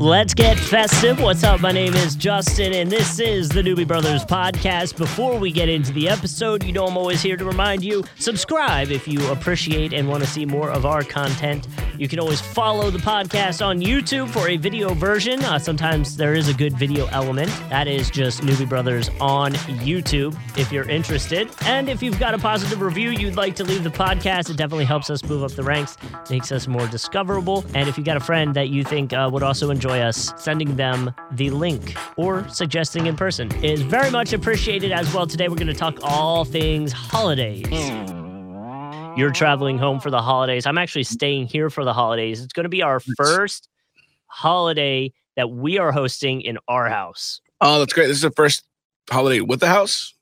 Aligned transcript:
Let's 0.00 0.32
get 0.32 0.56
festive. 0.56 1.20
What's 1.20 1.42
up? 1.42 1.60
My 1.60 1.72
name 1.72 1.92
is 1.94 2.14
Justin, 2.14 2.72
and 2.72 2.88
this 2.88 3.18
is 3.18 3.48
the 3.48 3.62
Newbie 3.62 3.84
Brothers 3.84 4.24
podcast. 4.24 4.96
Before 4.96 5.36
we 5.36 5.50
get 5.50 5.68
into 5.68 5.92
the 5.92 6.08
episode, 6.08 6.62
you 6.62 6.70
know 6.70 6.86
I'm 6.86 6.96
always 6.96 7.20
here 7.20 7.36
to 7.36 7.44
remind 7.44 7.82
you 7.82 8.04
subscribe 8.16 8.92
if 8.92 9.08
you 9.08 9.28
appreciate 9.32 9.92
and 9.92 10.08
want 10.08 10.22
to 10.22 10.30
see 10.30 10.46
more 10.46 10.70
of 10.70 10.86
our 10.86 11.02
content. 11.02 11.66
You 11.98 12.06
can 12.06 12.20
always 12.20 12.40
follow 12.40 12.90
the 12.90 12.98
podcast 12.98 13.64
on 13.64 13.80
YouTube 13.80 14.30
for 14.30 14.48
a 14.48 14.56
video 14.56 14.94
version. 14.94 15.42
Uh, 15.44 15.58
sometimes 15.58 16.16
there 16.16 16.34
is 16.34 16.48
a 16.48 16.54
good 16.54 16.78
video 16.78 17.06
element. 17.06 17.50
That 17.70 17.88
is 17.88 18.08
just 18.08 18.42
Newbie 18.42 18.68
Brothers 18.68 19.10
on 19.20 19.52
YouTube 19.54 20.38
if 20.56 20.70
you're 20.70 20.88
interested. 20.88 21.50
And 21.62 21.88
if 21.88 22.00
you've 22.00 22.20
got 22.20 22.34
a 22.34 22.38
positive 22.38 22.80
review 22.80 23.10
you'd 23.10 23.34
like 23.34 23.56
to 23.56 23.64
leave 23.64 23.82
the 23.82 23.90
podcast, 23.90 24.48
it 24.48 24.56
definitely 24.56 24.84
helps 24.84 25.10
us 25.10 25.24
move 25.24 25.42
up 25.42 25.50
the 25.50 25.64
ranks, 25.64 25.96
makes 26.30 26.52
us 26.52 26.68
more 26.68 26.86
discoverable. 26.86 27.64
And 27.74 27.88
if 27.88 27.98
you 27.98 28.04
got 28.04 28.16
a 28.16 28.20
friend 28.20 28.54
that 28.54 28.68
you 28.68 28.84
think 28.84 29.12
uh, 29.12 29.28
would 29.32 29.42
also 29.42 29.70
enjoy 29.70 29.98
us, 29.98 30.32
sending 30.36 30.76
them 30.76 31.12
the 31.32 31.50
link 31.50 31.96
or 32.16 32.48
suggesting 32.48 33.06
in 33.06 33.16
person 33.16 33.52
is 33.64 33.82
very 33.82 34.12
much 34.12 34.32
appreciated 34.32 34.92
as 34.92 35.12
well. 35.12 35.26
Today 35.26 35.48
we're 35.48 35.56
going 35.56 35.66
to 35.66 35.74
talk 35.74 35.98
all 36.02 36.44
things 36.44 36.92
holidays. 36.92 37.66
You're 39.18 39.32
traveling 39.32 39.78
home 39.78 39.98
for 39.98 40.10
the 40.10 40.22
holidays. 40.22 40.64
I'm 40.64 40.78
actually 40.78 41.02
staying 41.02 41.48
here 41.48 41.70
for 41.70 41.84
the 41.84 41.92
holidays. 41.92 42.40
It's 42.40 42.52
going 42.52 42.64
to 42.64 42.68
be 42.70 42.82
our 42.82 43.00
first 43.00 43.68
holiday 44.28 45.12
that 45.34 45.50
we 45.50 45.76
are 45.76 45.90
hosting 45.90 46.40
in 46.40 46.56
our 46.68 46.88
house. 46.88 47.40
Oh, 47.60 47.80
that's 47.80 47.92
great. 47.92 48.06
This 48.06 48.18
is 48.18 48.22
the 48.22 48.30
first 48.30 48.62
holiday 49.10 49.40
with 49.40 49.58
the 49.58 49.66
house. 49.66 50.14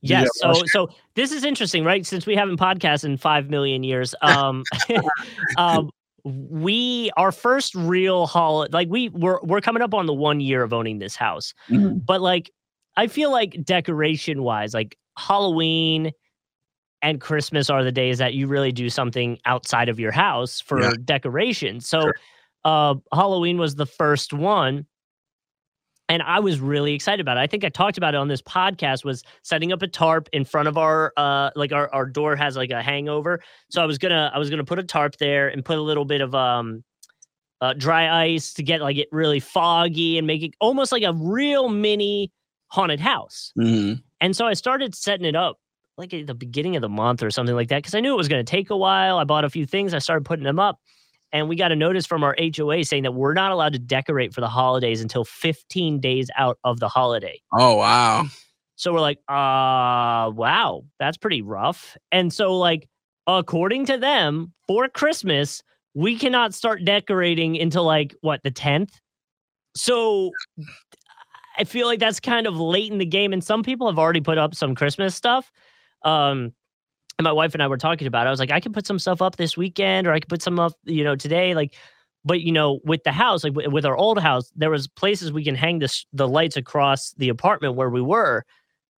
Yes. 0.00 0.30
Yeah, 0.42 0.52
So 0.54 0.62
so 0.68 0.88
this 1.14 1.30
is 1.30 1.44
interesting, 1.44 1.84
right? 1.84 2.06
Since 2.06 2.24
we 2.24 2.36
haven't 2.36 2.58
podcast 2.58 3.04
in 3.04 3.18
five 3.18 3.50
million 3.50 3.82
years, 3.82 4.14
um, 4.22 4.64
um, 5.58 5.90
we 6.24 7.10
our 7.18 7.32
first 7.32 7.74
real 7.74 8.26
holiday, 8.26 8.72
like 8.72 8.88
we 8.88 9.10
we're 9.10 9.40
we're 9.42 9.60
coming 9.60 9.82
up 9.82 9.92
on 9.92 10.06
the 10.06 10.14
one 10.14 10.40
year 10.40 10.62
of 10.62 10.72
owning 10.72 11.00
this 11.00 11.16
house, 11.16 11.52
Mhm. 11.68 12.04
but 12.06 12.22
like 12.22 12.50
I 12.96 13.08
feel 13.08 13.30
like 13.30 13.62
decoration 13.64 14.42
wise, 14.42 14.72
like 14.72 14.96
Halloween 15.18 16.12
and 17.02 17.20
Christmas 17.20 17.70
are 17.70 17.84
the 17.84 17.92
days 17.92 18.18
that 18.18 18.34
you 18.34 18.46
really 18.46 18.72
do 18.72 18.90
something 18.90 19.38
outside 19.44 19.88
of 19.88 20.00
your 20.00 20.12
house 20.12 20.60
for 20.60 20.80
Yeah. 20.80 20.92
decoration. 21.04 21.80
So 21.80 22.00
Sure. 22.00 22.14
uh 22.64 22.94
Halloween 23.12 23.58
was 23.58 23.76
the 23.76 23.86
first 23.86 24.32
one 24.32 24.86
and 26.10 26.22
I 26.22 26.40
was 26.40 26.58
really 26.58 26.94
excited 26.94 27.20
about 27.20 27.36
it. 27.36 27.40
I 27.40 27.46
think 27.46 27.64
I 27.64 27.68
talked 27.68 27.98
about 27.98 28.14
it 28.14 28.16
on 28.16 28.28
this 28.28 28.40
podcast 28.40 29.04
was 29.04 29.22
setting 29.42 29.72
up 29.72 29.82
a 29.82 29.86
tarp 29.86 30.28
in 30.32 30.44
front 30.44 30.66
of 30.68 30.78
our 30.78 31.12
uh 31.16 31.50
like 31.54 31.72
our, 31.72 31.92
our 31.94 32.06
door 32.06 32.34
has 32.36 32.56
like 32.56 32.70
a 32.70 32.82
hangover. 32.82 33.40
So 33.70 33.82
I 33.82 33.86
was 33.86 33.98
gonna 33.98 34.30
I 34.34 34.38
was 34.38 34.50
gonna 34.50 34.64
put 34.64 34.78
a 34.78 34.82
tarp 34.84 35.16
there 35.18 35.48
and 35.48 35.64
put 35.64 35.78
a 35.78 35.82
little 35.82 36.04
bit 36.04 36.20
of 36.20 36.34
um 36.34 36.82
uh, 37.60 37.74
dry 37.74 38.24
ice 38.24 38.54
to 38.54 38.62
get 38.62 38.80
like 38.80 38.96
it 38.96 39.08
really 39.10 39.40
foggy 39.40 40.16
and 40.16 40.26
make 40.28 40.42
it 40.44 40.52
almost 40.60 40.92
like 40.92 41.02
a 41.02 41.12
real 41.12 41.68
mini 41.68 42.30
haunted 42.68 43.00
house. 43.00 43.52
Mhm. 43.58 44.00
And 44.20 44.36
so 44.36 44.46
I 44.46 44.54
started 44.54 44.94
setting 44.94 45.26
it 45.26 45.34
up 45.34 45.58
like 45.98 46.14
at 46.14 46.26
the 46.26 46.34
beginning 46.34 46.76
of 46.76 46.82
the 46.82 46.88
month 46.88 47.22
or 47.22 47.30
something 47.30 47.54
like 47.54 47.68
that 47.68 47.78
because 47.78 47.94
I 47.94 48.00
knew 48.00 48.14
it 48.14 48.16
was 48.16 48.28
going 48.28 48.44
to 48.44 48.50
take 48.50 48.70
a 48.70 48.76
while. 48.76 49.18
I 49.18 49.24
bought 49.24 49.44
a 49.44 49.50
few 49.50 49.66
things, 49.66 49.92
I 49.92 49.98
started 49.98 50.24
putting 50.24 50.44
them 50.44 50.58
up. 50.58 50.80
And 51.30 51.46
we 51.46 51.56
got 51.56 51.72
a 51.72 51.76
notice 51.76 52.06
from 52.06 52.24
our 52.24 52.34
HOA 52.56 52.84
saying 52.84 53.02
that 53.02 53.12
we're 53.12 53.34
not 53.34 53.52
allowed 53.52 53.74
to 53.74 53.78
decorate 53.78 54.32
for 54.32 54.40
the 54.40 54.48
holidays 54.48 55.02
until 55.02 55.24
15 55.24 56.00
days 56.00 56.30
out 56.38 56.58
of 56.64 56.80
the 56.80 56.88
holiday. 56.88 57.38
Oh 57.52 57.74
wow. 57.74 58.24
So 58.76 58.92
we're 58.92 59.00
like, 59.00 59.18
uh, 59.28 60.30
wow, 60.30 60.84
that's 61.00 61.16
pretty 61.16 61.42
rough. 61.42 61.96
And 62.12 62.32
so, 62.32 62.56
like, 62.56 62.88
according 63.26 63.86
to 63.86 63.98
them, 63.98 64.52
for 64.68 64.88
Christmas, 64.88 65.64
we 65.94 66.16
cannot 66.16 66.54
start 66.54 66.84
decorating 66.84 67.60
until 67.60 67.82
like 67.82 68.14
what, 68.20 68.40
the 68.44 68.52
10th? 68.52 68.92
So 69.74 70.30
I 71.58 71.64
feel 71.64 71.88
like 71.88 71.98
that's 71.98 72.20
kind 72.20 72.46
of 72.46 72.56
late 72.56 72.92
in 72.92 72.98
the 72.98 73.04
game. 73.04 73.32
And 73.32 73.42
some 73.42 73.64
people 73.64 73.88
have 73.88 73.98
already 73.98 74.20
put 74.20 74.38
up 74.38 74.54
some 74.54 74.76
Christmas 74.76 75.14
stuff. 75.16 75.50
Um, 76.02 76.52
and 77.18 77.24
my 77.24 77.32
wife 77.32 77.52
and 77.54 77.62
I 77.62 77.66
were 77.66 77.76
talking 77.78 78.06
about 78.06 78.26
it. 78.26 78.28
I 78.28 78.30
was 78.30 78.38
like, 78.40 78.52
I 78.52 78.60
can 78.60 78.72
put 78.72 78.86
some 78.86 78.98
stuff 78.98 79.20
up 79.20 79.36
this 79.36 79.56
weekend 79.56 80.06
or 80.06 80.12
I 80.12 80.20
could 80.20 80.28
put 80.28 80.42
some 80.42 80.60
up, 80.60 80.72
you 80.84 81.02
know, 81.02 81.16
today. 81.16 81.54
Like, 81.54 81.74
but 82.24 82.42
you 82.42 82.52
know, 82.52 82.78
with 82.84 83.02
the 83.04 83.10
house, 83.12 83.42
like 83.42 83.54
wi- 83.54 83.72
with 83.72 83.84
our 83.84 83.96
old 83.96 84.20
house, 84.20 84.52
there 84.54 84.70
was 84.70 84.86
places 84.86 85.32
we 85.32 85.42
can 85.44 85.54
hang 85.56 85.78
this 85.80 86.06
the 86.12 86.28
lights 86.28 86.56
across 86.56 87.12
the 87.12 87.28
apartment 87.28 87.74
where 87.74 87.90
we 87.90 88.00
were. 88.02 88.44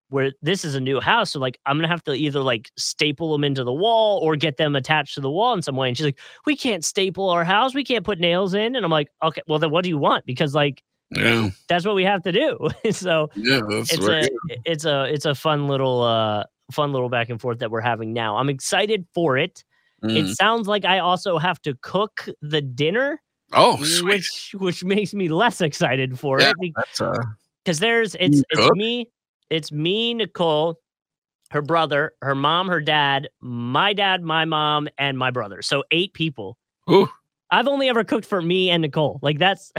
Where 0.09 0.33
this 0.41 0.65
is 0.65 0.75
a 0.75 0.81
new 0.81 0.99
house, 0.99 1.31
so 1.31 1.39
like 1.39 1.57
I'm 1.65 1.77
gonna 1.77 1.87
have 1.87 2.03
to 2.03 2.11
either 2.13 2.41
like 2.41 2.69
staple 2.77 3.31
them 3.31 3.45
into 3.45 3.63
the 3.63 3.71
wall 3.71 4.19
or 4.19 4.35
get 4.35 4.57
them 4.57 4.75
attached 4.75 5.15
to 5.15 5.21
the 5.21 5.31
wall 5.31 5.53
in 5.53 5.61
some 5.61 5.77
way. 5.77 5.87
And 5.87 5.95
she's 5.95 6.05
like, 6.05 6.19
"We 6.45 6.57
can't 6.57 6.83
staple 6.83 7.29
our 7.29 7.45
house. 7.45 7.73
We 7.73 7.85
can't 7.85 8.03
put 8.03 8.19
nails 8.19 8.53
in." 8.53 8.75
And 8.75 8.83
I'm 8.83 8.91
like, 8.91 9.07
"Okay, 9.23 9.41
well 9.47 9.57
then 9.57 9.71
what 9.71 9.83
do 9.83 9.89
you 9.89 9.97
want?" 9.97 10.25
Because 10.25 10.53
like 10.53 10.83
Yeah. 11.11 11.47
that's 11.69 11.85
what 11.85 11.95
we 11.95 12.03
have 12.03 12.23
to 12.23 12.33
do. 12.33 12.57
so 12.91 13.29
Yeah. 13.37 13.61
It's 13.69 13.95
very 13.95 14.23
a 14.25 14.57
it's 14.65 14.83
a 14.83 15.05
it's 15.05 15.23
a 15.25 15.33
fun 15.33 15.69
little 15.69 16.01
uh 16.01 16.43
fun 16.71 16.91
little 16.93 17.09
back 17.09 17.29
and 17.29 17.39
forth 17.39 17.59
that 17.59 17.71
we're 17.71 17.81
having 17.81 18.13
now. 18.13 18.37
I'm 18.37 18.49
excited 18.49 19.05
for 19.13 19.37
it. 19.37 19.63
Mm. 20.03 20.17
It 20.17 20.35
sounds 20.35 20.67
like 20.67 20.85
I 20.85 20.99
also 20.99 21.37
have 21.37 21.61
to 21.63 21.75
cook 21.81 22.27
the 22.41 22.61
dinner, 22.61 23.21
Oh, 23.53 23.77
sweet. 23.83 24.03
which 24.03 24.55
which 24.57 24.83
makes 24.83 25.13
me 25.13 25.29
less 25.29 25.61
excited 25.61 26.19
for 26.19 26.39
Yeah, 26.39 26.53
it 26.59 26.73
uh. 26.99 27.13
because 27.63 27.79
there's 27.79 28.15
it's 28.15 28.39
it's 28.49 28.61
cook? 28.61 28.75
me, 28.75 29.09
it's 29.49 29.71
me, 29.71 30.13
Nicole, 30.13 30.79
her 31.51 31.61
brother, 31.61 32.13
her 32.21 32.33
mom, 32.33 32.67
her 32.69 32.81
dad, 32.81 33.29
my 33.41 33.93
dad, 33.93 34.23
my 34.23 34.45
mom, 34.45 34.87
and 34.97 35.17
my 35.17 35.31
brother. 35.31 35.61
So 35.61 35.83
eight 35.91 36.13
people. 36.13 36.57
Ooh, 36.89 37.09
I've 37.51 37.67
only 37.67 37.89
ever 37.89 38.03
cooked 38.03 38.25
for 38.25 38.41
me 38.41 38.69
and 38.71 38.81
Nicole. 38.81 39.19
Like 39.21 39.37
that's 39.37 39.71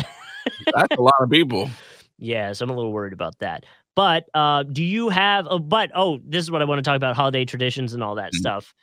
that's 0.75 0.97
a 0.97 1.03
lot 1.03 1.15
of 1.21 1.31
people. 1.31 1.71
Yeah, 2.19 2.53
so 2.53 2.63
I'm 2.65 2.71
a 2.71 2.77
little 2.77 2.93
worried 2.93 3.15
about 3.15 3.37
that. 3.41 3.65
But 3.95 4.25
uh, 4.35 4.63
do 4.65 4.83
you 4.83 5.09
have 5.11 5.47
a 5.51 5.59
but? 5.59 5.91
Oh, 5.95 6.19
this 6.27 6.43
is 6.45 6.51
what 6.51 6.63
I 6.63 6.65
want 6.65 6.79
to 6.79 6.83
talk 6.83 6.97
about: 6.97 7.17
holiday 7.17 7.45
traditions 7.45 7.93
and 7.95 8.03
all 8.03 8.15
that 8.17 8.33
Mhm. 8.33 8.37
stuff. 8.39 8.75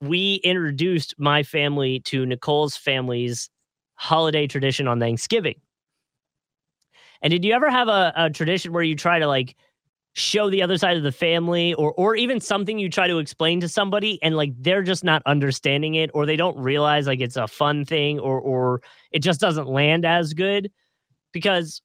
We 0.00 0.36
introduced 0.44 1.14
my 1.18 1.42
family 1.42 2.00
to 2.02 2.26
Nicole's 2.26 2.76
family's 2.76 3.50
holiday 3.96 4.46
tradition 4.46 4.88
on 4.88 5.00
Thanksgiving. 5.00 5.56
And 7.22 7.30
did 7.30 7.44
you 7.44 7.52
ever 7.52 7.70
have 7.70 7.88
a, 7.88 8.12
a 8.16 8.30
tradition 8.30 8.72
where 8.72 8.82
you 8.82 8.96
try 8.96 9.18
to 9.18 9.26
like 9.26 9.56
show 10.14 10.50
the 10.50 10.62
other 10.62 10.78
side 10.78 10.96
of 10.96 11.02
the 11.02 11.12
family, 11.12 11.74
or 11.74 11.92
or 11.94 12.16
even 12.16 12.40
something 12.40 12.78
you 12.78 12.88
try 12.90 13.08
to 13.08 13.18
explain 13.18 13.60
to 13.60 13.68
somebody, 13.68 14.18
and 14.22 14.36
like 14.36 14.52
they're 14.60 14.82
just 14.82 15.04
not 15.04 15.22
understanding 15.26 15.94
it, 15.96 16.10
or 16.14 16.26
they 16.26 16.36
don't 16.36 16.56
realize 16.58 17.06
like 17.06 17.20
it's 17.20 17.36
a 17.36 17.48
fun 17.48 17.84
thing, 17.84 18.20
or 18.20 18.40
or 18.40 18.82
it 19.12 19.20
just 19.20 19.40
doesn't 19.40 19.68
land 19.68 20.04
as 20.06 20.34
good? 20.34 20.70
Because 21.32 21.82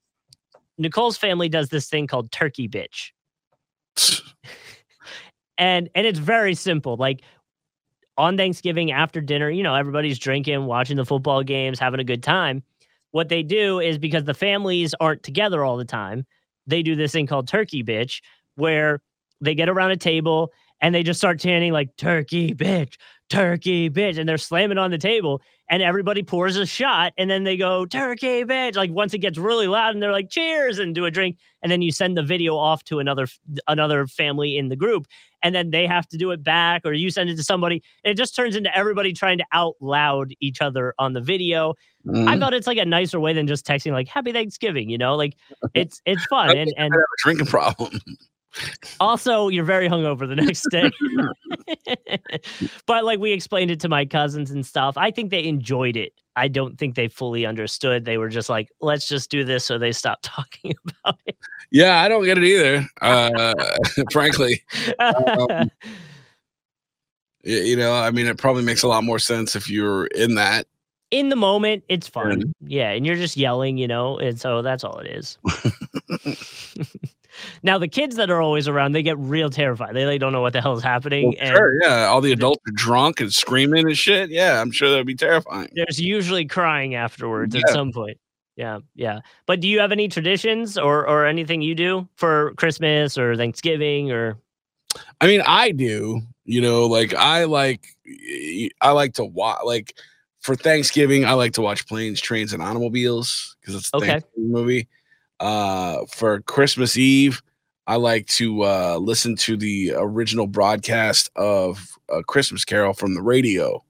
Nicole's 0.79 1.17
family 1.17 1.49
does 1.49 1.69
this 1.69 1.87
thing 1.87 2.07
called 2.07 2.31
turkey 2.31 2.67
bitch. 2.67 3.11
And 5.57 5.89
and 5.93 6.07
it's 6.07 6.19
very 6.19 6.55
simple. 6.55 6.95
Like 6.95 7.21
on 8.17 8.37
Thanksgiving 8.37 8.91
after 8.91 9.19
dinner, 9.19 9.49
you 9.49 9.61
know, 9.61 9.75
everybody's 9.75 10.17
drinking, 10.17 10.65
watching 10.65 10.95
the 10.95 11.05
football 11.05 11.43
games, 11.43 11.79
having 11.79 11.99
a 11.99 12.05
good 12.05 12.23
time. 12.23 12.63
What 13.11 13.27
they 13.27 13.43
do 13.43 13.79
is 13.79 13.97
because 13.97 14.23
the 14.23 14.33
families 14.33 14.95
aren't 15.01 15.21
together 15.21 15.65
all 15.65 15.75
the 15.75 15.83
time, 15.83 16.25
they 16.65 16.81
do 16.81 16.95
this 16.95 17.11
thing 17.11 17.27
called 17.27 17.47
turkey 17.47 17.83
bitch 17.83 18.21
where 18.55 19.01
they 19.41 19.53
get 19.53 19.67
around 19.67 19.91
a 19.91 19.97
table 19.97 20.53
and 20.81 20.93
they 20.95 21.03
just 21.03 21.19
start 21.19 21.39
chanting 21.39 21.71
like 21.73 21.95
turkey 21.97 22.53
bitch, 22.53 22.95
turkey 23.29 23.89
bitch 23.89 24.17
and 24.17 24.27
they're 24.27 24.37
slamming 24.37 24.77
on 24.77 24.89
the 24.91 24.97
table 24.97 25.41
and 25.69 25.83
everybody 25.83 26.23
pours 26.23 26.55
a 26.55 26.65
shot 26.65 27.13
and 27.17 27.29
then 27.29 27.43
they 27.43 27.55
go 27.55 27.85
turkey 27.85 28.43
bitch 28.43 28.75
like 28.75 28.89
once 28.91 29.13
it 29.13 29.19
gets 29.19 29.37
really 29.37 29.67
loud 29.67 29.93
and 29.93 30.01
they're 30.01 30.11
like 30.11 30.29
cheers 30.31 30.79
and 30.79 30.95
do 30.95 31.05
a 31.05 31.11
drink 31.11 31.37
and 31.61 31.71
then 31.71 31.81
you 31.83 31.91
send 31.91 32.17
the 32.17 32.23
video 32.23 32.55
off 32.57 32.83
to 32.83 32.97
another 32.97 33.27
another 33.67 34.07
family 34.07 34.57
in 34.57 34.69
the 34.69 34.75
group 34.75 35.05
and 35.43 35.53
then 35.53 35.69
they 35.69 35.85
have 35.85 36.07
to 36.07 36.17
do 36.17 36.31
it 36.31 36.43
back 36.43 36.81
or 36.85 36.93
you 36.93 37.11
send 37.11 37.29
it 37.29 37.35
to 37.35 37.43
somebody 37.43 37.83
and 38.03 38.11
it 38.11 38.15
just 38.17 38.35
turns 38.35 38.55
into 38.55 38.75
everybody 38.75 39.13
trying 39.13 39.37
to 39.37 39.45
out 39.51 39.75
loud 39.79 40.33
each 40.39 40.59
other 40.59 40.93
on 40.97 41.13
the 41.13 41.21
video 41.21 41.75
i 42.07 42.35
Mhm. 42.35 42.39
thought 42.39 42.53
it's 42.55 42.65
like 42.65 42.77
a 42.79 42.85
nicer 42.85 43.19
way 43.19 43.33
than 43.33 43.45
just 43.45 43.63
texting 43.67 43.91
like 43.91 44.07
happy 44.07 44.31
thanksgiving 44.31 44.89
you 44.89 44.97
know 44.97 45.15
like 45.15 45.35
it's 45.75 46.01
it's 46.05 46.25
fun 46.25 46.49
and 46.55 46.73
and 46.77 46.93
I 46.93 46.97
have 46.97 47.03
a 47.03 47.21
drinking 47.23 47.45
problem. 47.47 47.99
Also 48.99 49.47
you're 49.47 49.63
very 49.63 49.87
hungover 49.87 50.27
the 50.27 50.35
next 50.35 50.65
day. 50.71 50.89
But 52.85 53.05
like 53.05 53.19
we 53.19 53.31
explained 53.31 53.71
it 53.71 53.79
to 53.81 53.89
my 53.89 54.05
cousins 54.05 54.51
and 54.51 54.65
stuff. 54.65 54.97
I 54.97 55.11
think 55.11 55.29
they 55.29 55.43
enjoyed 55.45 55.95
it. 55.95 56.13
I 56.35 56.47
don't 56.47 56.77
think 56.77 56.95
they 56.95 57.07
fully 57.07 57.45
understood. 57.45 58.05
They 58.05 58.17
were 58.17 58.29
just 58.29 58.49
like 58.49 58.69
let's 58.81 59.07
just 59.07 59.29
do 59.29 59.43
this 59.43 59.63
so 59.65 59.77
they 59.77 59.91
stopped 59.91 60.23
talking 60.35 60.73
about 61.03 61.19
it. 61.27 61.37
Yeah, 61.71 62.01
I 62.01 62.07
don't 62.07 62.23
get 62.25 62.37
it 62.37 62.43
either. 62.43 62.87
Uh, 63.01 63.53
frankly, 64.11 64.63
Um, 64.99 65.69
you 67.43 67.75
know, 67.75 67.93
I 67.93 68.09
mean, 68.11 68.25
it 68.27 68.37
probably 68.37 68.63
makes 68.63 68.81
a 68.83 68.87
lot 68.87 69.03
more 69.03 69.19
sense 69.19 69.55
if 69.55 69.69
you're 69.69 70.07
in 70.07 70.35
that. 70.35 70.65
in 71.11 71.29
the 71.29 71.35
moment 71.35 71.83
it's 71.89 72.07
fun 72.07 72.53
yeah 72.61 72.91
and 72.91 73.03
you're 73.05 73.15
just 73.15 73.35
yelling 73.35 73.77
you 73.79 73.87
know 73.87 74.17
and 74.19 74.39
so 74.39 74.61
that's 74.61 74.83
all 74.83 74.99
it 74.99 75.07
is 75.07 75.39
now 77.63 77.77
the 77.77 77.87
kids 77.87 78.15
that 78.17 78.29
are 78.29 78.41
always 78.41 78.67
around 78.67 78.91
they 78.93 79.03
get 79.03 79.17
real 79.17 79.49
terrified 79.49 79.95
they 79.95 80.05
like 80.05 80.19
don't 80.19 80.31
know 80.33 80.41
what 80.41 80.53
the 80.53 80.61
hell 80.61 80.75
is 80.77 80.83
happening 80.83 81.25
Well, 81.27 81.35
and 81.39 81.55
sure, 81.55 81.81
yeah. 81.83 82.05
All 82.05 82.21
the 82.21 82.31
adults 82.31 82.61
are 82.67 82.71
drunk 82.73 83.19
and 83.21 83.33
screaming 83.33 83.85
and 83.87 83.97
shit. 83.97 84.29
Yeah, 84.29 84.61
I'm 84.61 84.71
sure 84.71 84.89
that'd 84.89 85.05
be 85.07 85.15
terrifying. 85.15 85.69
there's 85.75 85.99
usually 85.99 86.45
crying 86.45 86.95
afterwards 86.95 87.55
at 87.55 87.67
some 87.69 87.91
point 87.91 88.17
Yeah, 88.55 88.79
yeah. 88.95 89.19
But 89.45 89.59
do 89.61 89.67
you 89.67 89.79
have 89.79 89.91
any 89.91 90.07
traditions 90.07 90.77
or 90.77 91.07
or 91.07 91.25
anything 91.25 91.61
you 91.61 91.75
do 91.75 92.07
for 92.15 92.53
Christmas 92.55 93.17
or 93.17 93.35
Thanksgiving 93.35 94.11
or? 94.11 94.37
I 95.21 95.27
mean, 95.27 95.41
I 95.45 95.71
do. 95.71 96.21
You 96.45 96.61
know, 96.61 96.87
like 96.87 97.13
I 97.13 97.43
like 97.43 97.85
I 98.81 98.91
like 98.91 99.13
to 99.13 99.23
watch 99.23 99.59
like 99.63 99.95
for 100.41 100.55
Thanksgiving. 100.55 101.25
I 101.25 101.33
like 101.33 101.53
to 101.53 101.61
watch 101.61 101.87
Planes, 101.87 102.19
Trains, 102.19 102.53
and 102.53 102.61
Automobiles 102.63 103.55
because 103.61 103.75
it's 103.75 103.89
a 103.93 103.97
Okay. 103.97 104.07
Thanksgiving 104.07 104.51
movie. 104.51 104.87
Uh, 105.39 106.05
for 106.11 106.41
Christmas 106.41 106.97
Eve, 106.97 107.41
I 107.89 107.95
like 107.95 108.27
to 108.27 108.63
uh, 108.65 108.97
listen 109.01 109.35
to 109.37 109.57
the 109.57 109.93
original 109.95 110.45
broadcast 110.45 111.31
of 111.35 111.97
a 112.07 112.23
Christmas 112.23 112.63
Carol 112.63 112.93
from 112.93 113.15
the 113.15 113.21
radio 113.21 113.83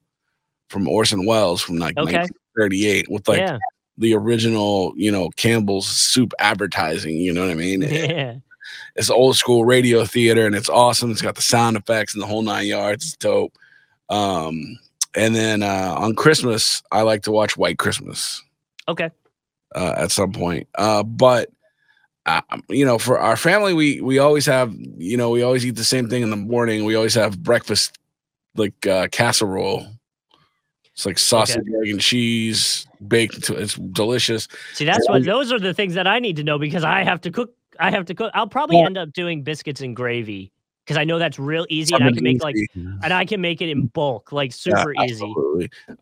from 0.70 0.88
Orson 0.88 1.26
Welles 1.26 1.60
from 1.60 1.76
like 1.76 1.98
Okay. 1.98 2.16
1938 2.16 3.10
with 3.10 3.28
like 3.28 3.40
yeah, 3.40 3.58
the 3.98 4.14
original, 4.14 4.94
you 4.96 5.12
know, 5.12 5.28
Campbell's 5.36 5.86
soup 5.86 6.32
advertising. 6.38 7.18
You 7.18 7.34
know 7.34 7.42
what 7.42 7.50
I 7.50 7.54
mean? 7.54 7.82
yeah. 7.90 8.36
It's 8.96 9.10
old 9.10 9.36
school 9.36 9.66
radio 9.66 10.06
theater 10.06 10.46
and 10.46 10.54
it's 10.54 10.70
awesome. 10.70 11.10
It's 11.10 11.20
got 11.20 11.34
the 11.34 11.42
sound 11.42 11.76
effects 11.76 12.14
and 12.14 12.22
the 12.22 12.26
whole 12.26 12.42
nine 12.42 12.68
yards. 12.68 13.04
It's 13.04 13.16
dope. 13.16 13.52
Um, 14.08 14.78
and 15.14 15.34
then 15.36 15.62
uh, 15.62 15.94
on 15.98 16.14
Christmas, 16.14 16.82
I 16.90 17.02
like 17.02 17.22
to 17.24 17.32
watch 17.32 17.56
White 17.58 17.78
Christmas 17.78 18.42
Okay. 18.88 19.10
uh, 19.74 19.94
at 19.98 20.10
some 20.10 20.32
point. 20.32 20.68
Uh, 20.76 21.02
but 21.02 21.50
uh, 22.26 22.40
you 22.68 22.84
know, 22.84 22.98
for 22.98 23.18
our 23.18 23.36
family, 23.36 23.72
we 23.74 24.00
we 24.00 24.18
always 24.18 24.46
have 24.46 24.74
you 24.98 25.16
know 25.16 25.30
we 25.30 25.42
always 25.42 25.64
eat 25.64 25.76
the 25.76 25.84
same 25.84 26.08
thing 26.08 26.22
in 26.22 26.30
the 26.30 26.36
morning. 26.36 26.84
We 26.84 26.94
always 26.94 27.14
have 27.14 27.42
breakfast 27.42 27.98
like 28.56 28.86
uh, 28.86 29.08
casserole. 29.08 29.86
It's 30.92 31.06
like 31.06 31.18
sausage, 31.18 31.64
egg, 31.66 31.88
and 31.90 32.00
cheese 32.00 32.86
baked. 33.08 33.48
It's 33.48 33.74
delicious. 33.74 34.48
See, 34.74 34.84
that's 34.84 35.06
Yeah. 35.08 35.14
what 35.14 35.24
those 35.24 35.50
are 35.52 35.58
the 35.58 35.72
things 35.72 35.94
that 35.94 36.06
I 36.06 36.18
need 36.18 36.36
to 36.36 36.44
know 36.44 36.58
because 36.58 36.84
I 36.84 37.04
have 37.04 37.20
to 37.22 37.30
cook. 37.30 37.54
I 37.78 37.90
have 37.90 38.04
to 38.06 38.14
cook. 38.14 38.30
I'll 38.34 38.46
probably 38.48 38.78
Yeah. 38.78 38.86
end 38.86 38.98
up 38.98 39.12
doing 39.12 39.42
biscuits 39.42 39.80
and 39.80 39.96
gravy 39.96 40.52
because 40.84 40.98
I 40.98 41.04
know 41.04 41.18
that's 41.18 41.38
real 41.38 41.64
easy 41.70 41.94
and 41.94 42.04
I 42.04 42.12
can 42.12 42.22
make 42.22 42.42
like 42.42 42.56
and 43.02 43.12
I 43.14 43.24
can 43.24 43.40
make 43.40 43.62
it 43.62 43.70
in 43.70 43.86
bulk, 43.86 44.32
like 44.32 44.52
super 44.52 44.92
easy. 44.92 45.34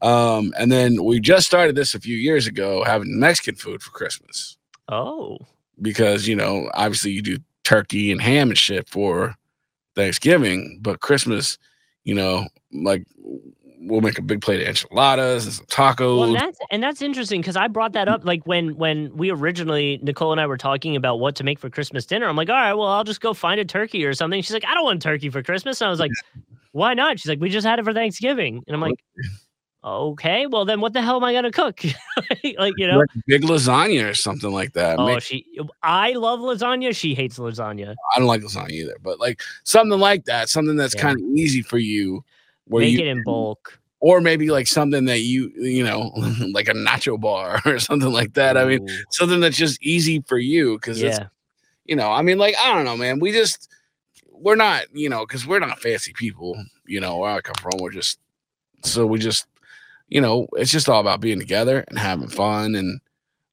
Um, 0.02 0.52
and 0.58 0.72
then 0.72 1.04
we 1.04 1.20
just 1.20 1.46
started 1.46 1.76
this 1.76 1.94
a 1.94 2.00
few 2.00 2.16
years 2.16 2.46
ago, 2.48 2.82
having 2.82 3.20
Mexican 3.20 3.54
food 3.54 3.82
for 3.82 3.90
Christmas 3.92 4.56
Oh, 4.88 5.38
because 5.80 6.26
you 6.26 6.36
know 6.36 6.70
obviously 6.74 7.10
you 7.12 7.22
do 7.22 7.38
turkey 7.64 8.10
and 8.10 8.20
ham 8.20 8.48
and 8.48 8.58
shit 8.58 8.88
for 8.88 9.36
Thanksgiving, 9.94 10.78
but 10.80 11.00
Christmas, 11.00 11.58
you 12.04 12.14
know, 12.14 12.46
like 12.72 13.04
we'll 13.80 14.00
make 14.00 14.18
a 14.18 14.22
big 14.22 14.40
plate 14.40 14.60
of 14.60 14.68
enchiladas 14.68 15.44
and 15.44 15.54
some 15.54 15.66
tacos. 15.66 16.18
well, 16.18 16.24
and 16.24 16.36
that's 16.36 16.58
and 16.70 16.82
that's 16.82 17.02
interesting 17.02 17.40
because 17.40 17.56
I 17.56 17.68
brought 17.68 17.92
that 17.92 18.08
up 18.08 18.24
like 18.24 18.44
when 18.46 18.76
when 18.76 19.14
we 19.16 19.30
originally 19.30 19.98
Nicole 20.02 20.32
and 20.32 20.40
I 20.40 20.46
were 20.46 20.56
talking 20.56 20.96
about 20.96 21.20
what 21.20 21.36
to 21.36 21.44
make 21.44 21.58
for 21.58 21.68
Christmas 21.70 22.06
dinner. 22.06 22.26
I'm 22.26 22.36
like, 22.36 22.48
all 22.48 22.56
right, 22.56 22.74
well, 22.74 22.88
I'll 22.88 23.04
just 23.04 23.20
go 23.20 23.34
find 23.34 23.60
a 23.60 23.64
turkey 23.64 24.04
or 24.04 24.14
something. 24.14 24.40
She's 24.42 24.54
like, 24.54 24.66
I 24.66 24.74
don't 24.74 24.84
want 24.84 25.02
turkey 25.02 25.30
for 25.30 25.42
Christmas. 25.42 25.80
And 25.80 25.88
I 25.88 25.90
was 25.90 26.00
like, 26.00 26.12
why 26.72 26.94
not? 26.94 27.18
She's 27.18 27.28
like, 27.28 27.40
we 27.40 27.50
just 27.50 27.66
had 27.66 27.78
it 27.78 27.84
for 27.84 27.92
Thanksgiving, 27.92 28.62
and 28.66 28.74
I'm 28.74 28.80
like, 28.80 28.98
okay, 29.84 30.46
well 30.46 30.64
then 30.64 30.80
what 30.80 30.92
the 30.92 31.02
hell 31.02 31.16
am 31.16 31.24
I 31.24 31.32
gonna 31.32 31.50
cook? 31.52 31.82
like 32.58 32.74
you 32.76 32.86
know. 32.86 32.98
Like 32.98 33.08
big 33.26 33.42
lasagna 33.42 34.10
or 34.10 34.14
something 34.14 34.50
like 34.52 34.72
that. 34.74 34.98
Oh, 34.98 35.06
Make- 35.06 35.22
she. 35.22 35.46
I 35.82 36.12
love 36.12 36.40
lasagna. 36.40 36.94
She 36.94 37.14
hates 37.14 37.38
lasagna. 37.38 37.94
I 38.14 38.18
don't 38.18 38.28
like 38.28 38.42
lasagna 38.42 38.70
either, 38.70 38.96
but 39.02 39.20
like 39.20 39.40
something 39.64 39.98
like 39.98 40.24
that, 40.24 40.48
something 40.48 40.76
that's 40.76 40.94
Yeah. 40.94 41.02
kind 41.02 41.20
of 41.20 41.26
easy 41.36 41.62
for 41.62 41.78
you, 41.78 42.24
where 42.66 42.82
Make 42.82 42.92
you 42.94 42.98
it 43.00 43.06
in 43.06 43.22
bulk. 43.24 43.78
or 44.00 44.20
maybe 44.20 44.50
like 44.50 44.66
something 44.66 45.04
that 45.06 45.20
you 45.20 45.50
you 45.56 45.84
know 45.84 46.12
like 46.52 46.68
a 46.68 46.74
nacho 46.74 47.18
bar 47.20 47.60
or 47.66 47.78
something 47.78 48.12
like 48.12 48.34
that. 48.34 48.56
I 48.56 48.64
mean, 48.64 48.86
something 49.10 49.40
that's 49.40 49.56
just 49.56 49.82
easy 49.82 50.22
for 50.26 50.38
you 50.38 50.76
because 50.76 51.02
it's 51.02 51.18
yeah, 51.18 51.26
you 51.84 51.96
know 51.96 52.10
i 52.12 52.20
mean 52.20 52.36
like 52.36 52.54
i 52.62 52.74
don't 52.74 52.84
know 52.84 52.96
man 52.98 53.18
we 53.18 53.32
just 53.32 53.70
we're 54.30 54.54
not 54.56 54.82
you 54.92 55.08
know 55.08 55.24
because 55.24 55.46
we're 55.46 55.58
not 55.58 55.80
fancy 55.80 56.12
people 56.12 56.54
you 56.86 57.00
know 57.00 57.16
where 57.16 57.30
i 57.30 57.40
come 57.40 57.54
from 57.58 57.72
we're 57.80 57.90
just 57.90 58.18
so 58.84 59.06
we 59.06 59.18
just 59.18 59.46
you 60.08 60.20
know 60.20 60.46
it's 60.52 60.70
just 60.70 60.88
all 60.88 61.00
about 61.00 61.20
being 61.20 61.38
together 61.38 61.84
and 61.88 61.98
having 61.98 62.28
fun 62.28 62.74
and 62.74 63.00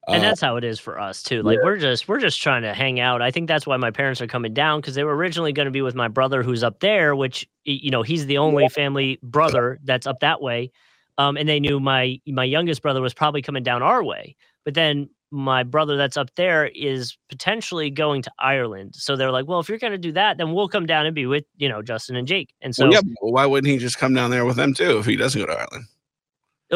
uh, 0.07 0.11
and 0.13 0.23
that's 0.23 0.41
how 0.41 0.55
it 0.55 0.63
is 0.63 0.79
for 0.79 0.99
us 0.99 1.23
too. 1.23 1.41
Like 1.41 1.57
we're 1.63 1.77
just 1.77 2.07
we're 2.07 2.19
just 2.19 2.39
trying 2.39 2.61
to 2.61 2.75
hang 2.75 2.99
out. 2.99 3.23
I 3.23 3.31
think 3.31 3.47
that's 3.47 3.65
why 3.65 3.75
my 3.77 3.89
parents 3.89 4.21
are 4.21 4.27
coming 4.27 4.53
down 4.53 4.79
because 4.79 4.93
they 4.93 5.03
were 5.03 5.15
originally 5.15 5.51
going 5.51 5.65
to 5.65 5.71
be 5.71 5.81
with 5.81 5.95
my 5.95 6.07
brother 6.07 6.43
who's 6.43 6.63
up 6.63 6.79
there, 6.79 7.15
which 7.15 7.49
you 7.63 7.89
know 7.89 8.03
he's 8.03 8.27
the 8.27 8.37
only 8.37 8.69
family 8.69 9.17
brother 9.23 9.79
that's 9.83 10.05
up 10.05 10.19
that 10.19 10.41
way. 10.41 10.71
Um, 11.17 11.37
and 11.37 11.49
they 11.49 11.59
knew 11.59 11.79
my 11.79 12.19
my 12.27 12.43
youngest 12.43 12.83
brother 12.83 13.01
was 13.01 13.15
probably 13.15 13.41
coming 13.41 13.63
down 13.63 13.81
our 13.81 14.03
way, 14.03 14.35
but 14.63 14.75
then 14.75 15.09
my 15.31 15.63
brother 15.63 15.97
that's 15.97 16.17
up 16.17 16.29
there 16.35 16.67
is 16.67 17.17
potentially 17.29 17.89
going 17.89 18.21
to 18.21 18.31
Ireland. 18.37 18.93
So 18.95 19.15
they're 19.15 19.31
like, 19.31 19.47
well, 19.47 19.59
if 19.59 19.67
you're 19.67 19.79
going 19.79 19.91
to 19.91 19.97
do 19.97 20.11
that, 20.11 20.37
then 20.37 20.53
we'll 20.53 20.69
come 20.69 20.85
down 20.85 21.07
and 21.07 21.15
be 21.15 21.25
with 21.25 21.45
you 21.57 21.67
know 21.67 21.81
Justin 21.81 22.15
and 22.15 22.27
Jake. 22.27 22.53
And 22.61 22.75
so 22.75 22.85
well, 22.85 22.93
yeah, 22.93 23.01
but 23.21 23.31
why 23.31 23.47
wouldn't 23.47 23.71
he 23.71 23.79
just 23.79 23.97
come 23.97 24.13
down 24.13 24.29
there 24.29 24.45
with 24.45 24.55
them 24.55 24.75
too 24.75 24.99
if 24.99 25.07
he 25.07 25.15
doesn't 25.15 25.41
go 25.41 25.47
to 25.47 25.53
ireland 25.53 25.85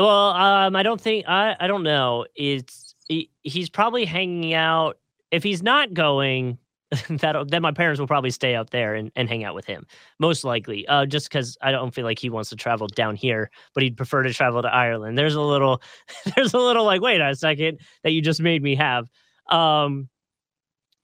Well, 0.01 0.29
um, 0.31 0.75
I 0.75 0.83
don't 0.83 0.99
think 1.01 1.27
I 1.27 1.55
I 1.59 1.67
don't 1.67 1.83
know. 1.83 2.25
It's 2.35 2.95
he, 3.07 3.29
he's 3.43 3.69
probably 3.69 4.05
hanging 4.05 4.53
out. 4.53 4.97
If 5.31 5.43
he's 5.43 5.61
not 5.61 5.93
going, 5.93 6.57
that 7.09 7.35
then 7.49 7.61
my 7.61 7.71
parents 7.71 7.99
will 7.99 8.07
probably 8.07 8.31
stay 8.31 8.55
out 8.55 8.71
there 8.71 8.95
and, 8.95 9.11
and 9.15 9.29
hang 9.29 9.43
out 9.43 9.55
with 9.55 9.65
him, 9.65 9.85
most 10.19 10.43
likely. 10.43 10.87
Uh, 10.87 11.05
just 11.05 11.29
because 11.29 11.57
I 11.61 11.71
don't 11.71 11.93
feel 11.93 12.05
like 12.05 12.19
he 12.19 12.29
wants 12.29 12.49
to 12.51 12.55
travel 12.55 12.87
down 12.87 13.15
here, 13.15 13.51
but 13.73 13.83
he'd 13.83 13.97
prefer 13.97 14.23
to 14.23 14.33
travel 14.33 14.61
to 14.61 14.67
Ireland. 14.73 15.17
There's 15.17 15.35
a 15.35 15.41
little, 15.41 15.81
there's 16.35 16.53
a 16.53 16.57
little 16.59 16.85
like, 16.85 17.01
wait 17.01 17.21
a 17.21 17.35
second, 17.35 17.79
that 18.03 18.11
you 18.11 18.21
just 18.21 18.41
made 18.41 18.63
me 18.63 18.75
have. 18.75 19.09
Um, 19.49 20.09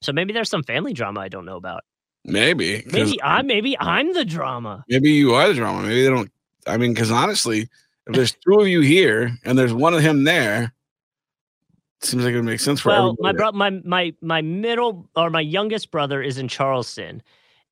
so 0.01 0.11
maybe 0.11 0.33
there's 0.33 0.49
some 0.49 0.63
family 0.63 0.93
drama 0.93 1.19
I 1.19 1.27
don't 1.29 1.45
know 1.45 1.57
about. 1.57 1.83
Maybe 2.23 2.83
Maybe 2.91 3.21
I 3.21 3.43
maybe 3.43 3.77
I'm 3.79 4.13
the 4.13 4.25
drama. 4.25 4.83
maybe 4.89 5.11
you 5.11 5.35
are 5.35 5.47
the 5.47 5.53
drama 5.53 5.83
maybe 5.83 6.01
they 6.01 6.09
don't 6.09 6.31
i 6.65 6.75
mean 6.75 6.91
because 6.91 7.11
honestly 7.11 7.69
if 8.07 8.13
there's 8.13 8.35
two 8.45 8.59
of 8.59 8.67
you 8.67 8.81
here 8.81 9.37
and 9.43 9.57
there's 9.57 9.73
one 9.73 9.93
of 9.93 10.01
him 10.01 10.23
there 10.23 10.73
seems 12.01 12.23
like 12.23 12.33
it 12.33 12.37
would 12.37 12.45
make 12.45 12.59
sense 12.59 12.81
for 12.81 12.89
well, 12.89 13.15
my 13.19 13.29
everybody. 13.29 13.37
bro, 13.37 13.51
my 13.53 13.69
my 13.83 14.13
my 14.21 14.41
middle 14.41 15.09
or 15.15 15.29
my 15.29 15.41
youngest 15.41 15.91
brother 15.91 16.21
is 16.21 16.37
in 16.37 16.47
Charleston, 16.47 17.21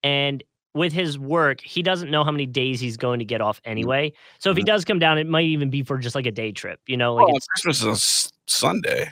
and 0.03 0.43
with 0.73 0.91
his 0.91 1.19
work, 1.19 1.61
he 1.61 1.83
doesn't 1.83 2.09
know 2.09 2.23
how 2.23 2.31
many 2.31 2.47
days 2.47 2.79
he's 2.79 2.97
going 2.97 3.19
to 3.19 3.25
get 3.25 3.41
off 3.41 3.61
anyway. 3.63 4.11
So 4.39 4.49
if 4.49 4.57
he 4.57 4.63
Mhm. 4.63 4.67
does 4.67 4.85
come 4.85 4.97
down, 4.97 5.19
it 5.19 5.27
might 5.27 5.45
even 5.45 5.69
be 5.69 5.83
for 5.83 5.99
just 5.99 6.15
like 6.15 6.25
a 6.25 6.31
day 6.31 6.51
trip. 6.51 6.79
You 6.87 6.97
know, 6.97 7.13
like 7.13 7.27
oh, 7.29 7.35
it's, 7.35 7.45
christmas 7.47 7.81
is 7.81 7.87
on 7.87 8.31
sunday 8.47 9.11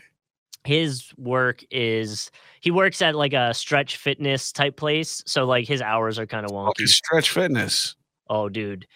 his 0.63 1.11
work 1.17 1.63
is 1.71 2.29
he 2.61 2.69
works 2.71 3.01
at 3.01 3.15
like 3.15 3.33
a 3.33 3.53
stretch 3.53 3.97
fitness 3.97 4.51
type 4.51 4.75
place. 4.77 5.23
So 5.25 5.45
like 5.45 5.67
his 5.67 5.81
hours 5.81 6.19
are 6.19 6.27
kind 6.27 6.45
of 6.45 6.51
wonky. 6.51 6.69
okay 6.69 6.85
stretch 6.85 7.29
fitness 7.31 7.95
Oh, 8.29 8.47
dude, 8.47 8.87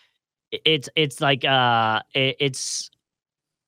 it's 0.66 0.90
it's 0.96 1.22
like 1.22 1.44
uh, 1.44 2.02
it, 2.14 2.36
it's 2.40 2.90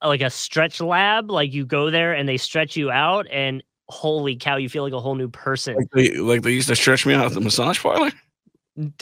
like 0.03 0.21
a 0.21 0.29
stretch 0.29 0.79
lab. 0.79 1.29
Like 1.29 1.53
you 1.53 1.65
go 1.65 1.89
there 1.89 2.13
and 2.13 2.27
they 2.27 2.37
stretch 2.37 2.75
you 2.75 2.91
out, 2.91 3.27
and 3.31 3.63
holy 3.89 4.35
cow, 4.35 4.57
you 4.57 4.69
feel 4.69 4.83
like 4.83 4.93
a 4.93 4.99
whole 4.99 5.15
new 5.15 5.29
person. 5.29 5.75
like 5.75 5.89
they 5.91 6.11
like 6.17 6.41
they 6.43 6.51
used 6.51 6.67
to 6.67 6.75
stretch 6.75 7.05
me 7.05 7.13
out 7.13 7.25
at 7.25 7.33
the 7.33 7.41
massage 7.41 7.81
parlor 7.81 8.11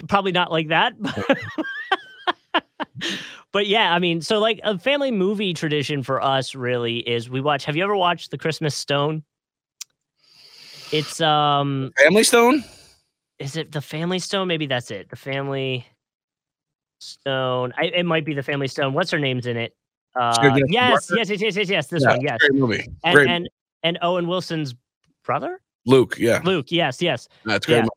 probably 0.08 0.32
not 0.32 0.52
like 0.52 0.70
that. 0.70 0.94
But, 2.54 3.20
but 3.52 3.68
yeah, 3.68 3.94
I 3.94 4.00
mean, 4.00 4.22
so 4.22 4.40
like 4.40 4.60
a 4.64 4.80
family 4.80 5.12
movie 5.12 5.54
tradition 5.54 6.02
for 6.02 6.22
us 6.22 6.56
really 6.56 7.00
is 7.00 7.30
we 7.30 7.42
watch. 7.42 7.66
Have 7.66 7.76
you 7.76 7.84
ever 7.84 7.96
watched 7.96 8.32
The 8.32 8.38
Christmas 8.38 8.74
Stone? 8.74 9.24
It's 10.94 11.20
um, 11.20 11.92
family 11.98 12.24
stone 12.24 12.64
is 13.40 13.58
it 13.58 13.72
The 13.72 13.82
Family 13.82 14.20
Stone? 14.20 14.48
Maybe 14.48 14.66
that's 14.66 14.92
it. 14.92 15.10
The 15.10 15.16
Family 15.16 15.86
Stone. 17.00 17.74
I, 17.78 17.86
it 17.86 18.06
might 18.06 18.26
be 18.26 18.34
The 18.34 18.44
Family 18.44 18.68
Stone. 18.68 18.94
What's 18.94 19.12
her 19.12 19.20
name's 19.20 19.46
in 19.46 19.58
it? 19.58 19.76
Uh, 20.16 20.60
yes, 20.68 21.10
yes, 21.14 21.30
yes, 21.30 21.42
yes, 21.42 21.56
yes, 21.56 21.70
yes. 21.70 21.88
This 21.88 22.04
Yeah, 22.04 22.12
one, 22.12 22.22
yes. 22.22 22.38
great 22.40 22.54
movie 22.54 22.88
And 23.04 23.16
great 23.16 23.28
and 23.30 23.50
and 23.84 24.00
Owen 24.02 24.28
Wilson's 24.28 24.74
brother, 25.24 25.60
luke 25.86 26.16
yeah 26.18 26.40
Luke. 26.46 26.68
Yes, 26.70 27.02
yes. 27.02 27.28
that's 27.44 27.66
great 27.66 27.84
yeah. 27.84 27.88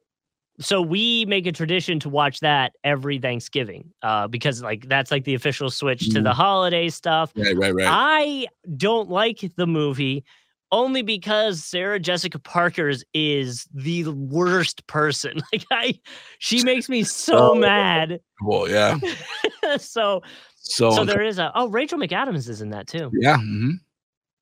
so 0.59 0.83
we 0.83 1.25
make 1.27 1.47
a 1.47 1.53
tradition 1.53 2.01
to 2.01 2.09
watch 2.09 2.41
that 2.41 2.73
every 2.83 3.19
Thanksgiving, 3.19 3.93
uh, 4.03 4.27
because 4.27 4.63
like 4.63 4.89
that's 4.89 5.11
like 5.13 5.25
the 5.25 5.35
official 5.35 5.71
switch 5.71 6.11
to 6.11 6.21
the 6.21 6.33
holiday 6.33 6.89
stuff. 6.89 7.33
Right, 7.37 7.57
right, 7.57 7.73
right. 7.73 7.87
I 7.89 8.47
don't 8.77 9.09
like 9.09 9.53
the 9.57 9.67
movie 9.67 10.25
only 10.71 11.03
because 11.03 11.65
Sarah 11.65 11.99
Jessica 11.99 12.39
Parker's 12.39 13.05
is 13.15 13.67
the 13.75 14.05
worst 14.09 14.87
person. 14.87 15.41
Like 15.53 15.65
I, 15.71 16.01
she 16.39 16.63
makes 16.63 16.89
me 16.89 17.03
so 17.05 17.55
mad. 17.55 18.21
Well, 18.43 18.69
yeah. 18.69 18.99
so 19.79 20.23
So, 20.57 20.91
so 20.91 21.05
there 21.05 21.23
is 21.23 21.39
a 21.39 21.51
oh 21.55 21.69
Rachel 21.69 21.99
McAdams 21.99 22.49
is 22.49 22.61
in 22.61 22.71
that 22.71 22.87
too. 22.87 23.11
yeah. 23.15 23.37
mhm. 23.37 23.81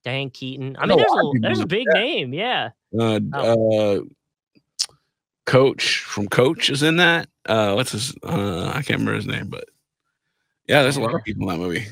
Diane 0.05 0.31
Keaton. 0.31 0.77
I 0.79 0.87
mean, 0.87 0.99
there's 0.99 1.11
a 1.11 1.33
there's 1.41 1.61
a 1.61 1.67
big 1.67 1.87
name. 1.95 2.33
Yeah. 2.33 2.71
Uh, 2.99 3.21
Oh. 3.35 3.97
uh, 3.97 4.01
Coach 5.47 5.99
from 6.01 6.29
Coach 6.29 6.71
is 6.71 6.83
in 6.83 6.97
that. 6.97 7.29
Uh, 7.45 7.73
what's 7.75 7.93
his? 7.93 8.15
Uh, 8.25 8.69
I 8.69 8.83
can't 8.83 8.99
remember 9.01 9.15
his 9.15 9.27
name, 9.27 9.49
but 9.49 9.65
yeah, 10.67 10.83
there's 10.83 10.97
a 10.97 11.01
lot 11.01 11.15
of 11.15 11.23
people 11.25 11.49
in 11.49 11.57
that 11.57 11.63
movie. 11.65 11.87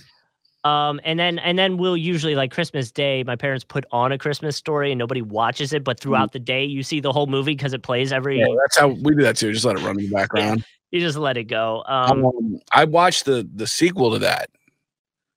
Um, 0.64 0.98
and 1.04 1.18
then 1.18 1.38
and 1.40 1.58
then 1.58 1.76
we'll 1.76 1.96
usually 1.96 2.34
like 2.34 2.50
Christmas 2.50 2.90
Day, 2.90 3.22
my 3.22 3.36
parents 3.36 3.64
put 3.64 3.84
on 3.92 4.12
a 4.12 4.18
Christmas 4.18 4.56
story 4.56 4.90
and 4.90 4.98
nobody 4.98 5.20
watches 5.20 5.72
it, 5.74 5.84
but 5.84 6.00
throughout 6.00 6.32
the 6.32 6.38
day 6.38 6.64
you 6.64 6.82
see 6.82 7.00
the 7.00 7.12
whole 7.12 7.26
movie 7.26 7.52
because 7.52 7.74
it 7.74 7.82
plays 7.82 8.12
every. 8.12 8.38
Yeah, 8.38 8.46
that's 8.62 8.78
how 8.78 8.88
we 8.88 9.14
do 9.14 9.22
that 9.22 9.36
too. 9.36 9.52
Just 9.52 9.64
let 9.66 9.76
it 9.76 9.82
run 9.82 9.98
in 9.98 10.06
the 10.08 10.10
background. 10.14 10.64
You 10.90 11.00
just 11.00 11.18
let 11.18 11.36
it 11.36 11.44
go. 11.44 11.82
Um, 11.86 12.24
Um, 12.24 12.58
I 12.72 12.84
watched 12.86 13.26
the 13.26 13.46
the 13.54 13.66
sequel 13.66 14.12
to 14.12 14.18
that. 14.20 14.48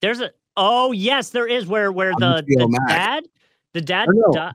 there's 0.01 0.21
a 0.21 0.31
oh 0.55 0.93
yes, 0.93 1.31
there 1.31 1.47
is 1.47 1.67
where 1.67 1.91
where 1.91 2.13
the, 2.19 2.43
the 2.47 2.85
dad 2.87 3.25
the 3.73 3.81
dad 3.81 4.07
di- 4.31 4.53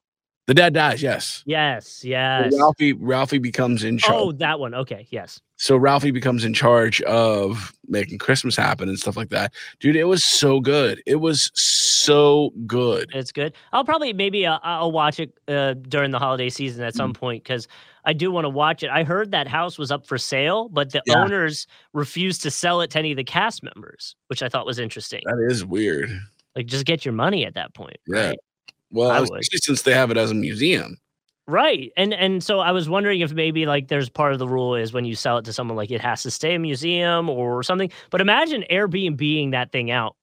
The 0.48 0.54
dad 0.54 0.74
dies. 0.74 1.02
Yes. 1.02 1.42
yes 1.46 2.04
yes 2.04 2.52
Ralphie 2.58 2.92
Ralphie 2.94 3.38
becomes 3.38 3.84
in 3.84 3.96
charge. 3.98 4.18
oh 4.18 4.32
that 4.32 4.58
one 4.58 4.74
okay 4.74 5.06
yes 5.10 5.40
So 5.56 5.76
Ralphie 5.76 6.10
becomes 6.10 6.44
in 6.44 6.52
charge 6.52 7.00
of 7.02 7.72
making 7.86 8.18
Christmas 8.18 8.56
happen 8.56 8.88
and 8.88 8.98
stuff 8.98 9.16
like 9.16 9.28
that. 9.30 9.52
Dude, 9.78 9.94
it 9.94 10.04
was 10.04 10.24
so 10.24 10.58
good. 10.60 11.00
It 11.06 11.16
was 11.16 11.50
so 11.54 12.52
good. 12.66 13.10
It's 13.14 13.30
good. 13.30 13.54
I'll 13.72 13.84
probably 13.84 14.12
maybe 14.12 14.44
uh, 14.44 14.58
I'll 14.64 14.90
watch 14.90 15.20
it 15.20 15.32
uh, 15.46 15.74
during 15.74 16.10
the 16.10 16.18
holiday 16.18 16.48
season 16.50 16.82
at 16.82 16.94
Mm. 16.94 16.96
some 16.96 17.12
point 17.12 17.44
because 17.44 17.68
I 18.04 18.12
do 18.12 18.32
want 18.32 18.44
to 18.44 18.48
watch 18.48 18.82
it. 18.82 18.90
I 18.90 19.04
heard 19.04 19.30
that 19.30 19.46
house 19.46 19.78
was 19.78 19.92
up 19.92 20.06
for 20.08 20.18
sale, 20.18 20.68
but 20.68 20.90
the 20.90 21.00
Yeah. 21.06 21.22
owners 21.22 21.68
refused 21.92 22.42
to 22.42 22.50
sell 22.50 22.80
it 22.80 22.90
to 22.90 22.98
any 22.98 23.12
of 23.12 23.16
the 23.16 23.22
cast 23.24 23.62
members, 23.62 24.16
which 24.26 24.42
I 24.42 24.48
thought 24.48 24.66
was 24.66 24.80
interesting. 24.80 25.20
That 25.26 25.46
is 25.48 25.64
weird. 25.64 26.10
Like, 26.56 26.66
just 26.66 26.84
get 26.84 27.04
your 27.04 27.14
money 27.14 27.46
at 27.46 27.54
that 27.54 27.72
point. 27.74 27.98
Yeah. 28.08 28.30
Right. 28.30 28.38
Well, 28.92 29.22
especially 29.22 29.58
since 29.58 29.82
they 29.82 29.94
have 29.94 30.10
it 30.10 30.16
as 30.16 30.30
a 30.30 30.34
museum. 30.34 30.98
Right. 31.48 31.92
And 31.96 32.14
and 32.14 32.42
so 32.42 32.60
I 32.60 32.70
was 32.70 32.88
wondering 32.88 33.20
if 33.20 33.32
maybe 33.32 33.66
like 33.66 33.88
there's 33.88 34.08
part 34.08 34.32
of 34.32 34.38
the 34.38 34.46
rule 34.46 34.76
is 34.76 34.92
when 34.92 35.04
you 35.04 35.16
sell 35.16 35.38
it 35.38 35.44
to 35.46 35.52
someone 35.52 35.76
like 35.76 35.90
it 35.90 36.00
has 36.00 36.22
to 36.22 36.30
stay 36.30 36.54
a 36.54 36.58
museum 36.58 37.28
or 37.28 37.62
something. 37.62 37.90
But 38.10 38.20
imagine 38.20 38.64
Airbnb 38.70 39.50
that 39.50 39.72
thing 39.72 39.90
out. 39.90 40.14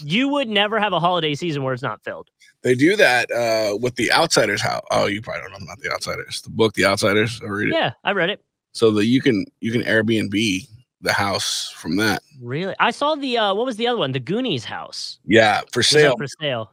You 0.00 0.28
would 0.28 0.48
never 0.48 0.78
have 0.78 0.92
a 0.92 1.00
holiday 1.00 1.34
season 1.34 1.62
where 1.62 1.72
it's 1.72 1.82
not 1.82 2.04
filled. 2.04 2.28
They 2.62 2.74
do 2.74 2.94
that 2.96 3.30
uh, 3.30 3.78
with 3.78 3.96
the 3.96 4.12
Outsiders 4.12 4.60
house. 4.60 4.84
Oh, 4.90 5.06
you 5.06 5.22
probably 5.22 5.42
don't 5.42 5.52
know 5.52 5.64
about 5.64 5.78
the 5.80 5.90
Outsiders. 5.90 6.42
The 6.42 6.50
book, 6.50 6.74
The 6.74 6.84
Outsiders. 6.84 7.40
I 7.42 7.46
read 7.46 7.68
it. 7.68 7.74
Yeah, 7.74 7.92
I 8.04 8.12
read 8.12 8.30
it. 8.30 8.44
So 8.72 8.90
that 8.92 9.06
you 9.06 9.22
can 9.22 9.44
you 9.60 9.72
can 9.72 9.82
Airbnb 9.82 10.68
the 11.00 11.12
house 11.12 11.70
from 11.70 11.96
that. 11.96 12.22
Really? 12.40 12.74
I 12.78 12.90
saw 12.90 13.14
the 13.14 13.38
uh 13.38 13.54
what 13.54 13.64
was 13.64 13.76
the 13.76 13.86
other 13.86 13.98
one? 13.98 14.12
The 14.12 14.20
Goonies 14.20 14.64
house. 14.64 15.18
Yeah, 15.24 15.62
for 15.72 15.82
sale. 15.82 16.16
for 16.16 16.26
sale. 16.40 16.72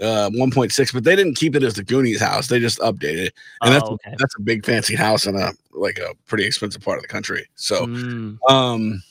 Uh, 0.00 0.30
1.6, 0.30 0.92
but 0.94 1.04
they 1.04 1.14
didn't 1.14 1.34
keep 1.34 1.54
it 1.54 1.62
as 1.62 1.74
the 1.74 1.84
Goonies 1.84 2.20
house. 2.20 2.48
They 2.48 2.58
just 2.58 2.78
updated 2.78 3.26
it, 3.26 3.34
and 3.60 3.74
that's 3.74 3.88
oh, 3.88 3.94
okay. 3.94 4.14
that's 4.16 4.34
a 4.38 4.40
big 4.40 4.64
fancy 4.64 4.94
house 4.94 5.26
in 5.26 5.36
a 5.36 5.52
like 5.72 5.98
a 5.98 6.14
pretty 6.26 6.44
expensive 6.46 6.82
part 6.82 6.96
of 6.96 7.02
the 7.02 7.08
country. 7.08 7.46
So, 7.56 7.84
Mm, 7.86 8.38
um, 8.48 9.02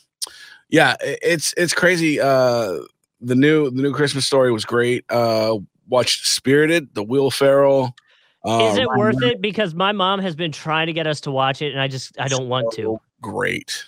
yeah, 0.70 0.96
i- 1.02 1.18
it's 1.22 1.54
it's 1.58 1.76
crazy. 1.76 2.20
Uh, 2.20 2.80
the 3.22 3.36
new 3.36 3.70
the 3.70 3.84
new 3.84 3.94
Christmas 3.94 4.26
story 4.26 4.52
was 4.52 4.66
great. 4.66 5.06
Uh, 5.12 5.58
watched 5.88 6.26
Spirited, 6.26 6.94
the 6.96 7.04
Will 7.04 7.30
Ferrell. 7.30 7.96
Uh, 8.44 8.70
Is 8.72 8.78
it 8.78 8.88
worth 8.98 9.22
it? 9.22 9.42
Because 9.42 9.76
my 9.76 9.92
mom 9.92 10.20
has 10.22 10.36
been 10.36 10.52
trying 10.52 10.88
to 10.88 10.94
get 10.94 11.06
us 11.06 11.22
to 11.22 11.32
watch 11.32 11.62
it, 11.62 11.72
and 11.72 11.80
I 11.82 11.88
just 11.88 12.20
I 12.20 12.28
don't 12.28 12.48
want 12.50 12.72
to. 12.74 13.00
Great, 13.22 13.86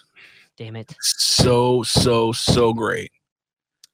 Damn 0.56 0.76
it! 0.76 0.96
so 1.00 1.82
so 1.82 2.32
so 2.32 2.74
great. 2.74 3.12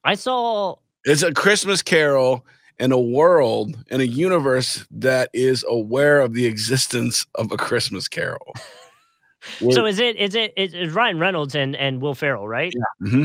I 0.04 0.14
saw. 0.14 0.76
It's 1.04 1.22
a 1.22 1.32
Christmas 1.32 1.80
Carol 1.80 2.44
in 2.78 2.92
a 2.92 2.98
world 2.98 3.76
in 3.90 4.00
a 4.00 4.04
universe 4.04 4.86
that 4.90 5.30
is 5.32 5.64
aware 5.68 6.20
of 6.20 6.34
the 6.34 6.46
existence 6.46 7.26
of 7.34 7.50
a 7.52 7.56
Christmas 7.56 8.08
Carol. 8.08 8.54
So 9.70 9.86
is 9.86 9.98
it 10.00 10.16
is 10.16 10.34
it 10.34 10.52
is 10.56 10.92
Ryan 10.92 11.18
Reynolds 11.20 11.54
and 11.54 11.74
and 11.76 12.02
Will 12.02 12.14
Ferrell, 12.14 12.48
right? 12.48 12.72
hmm 13.00 13.24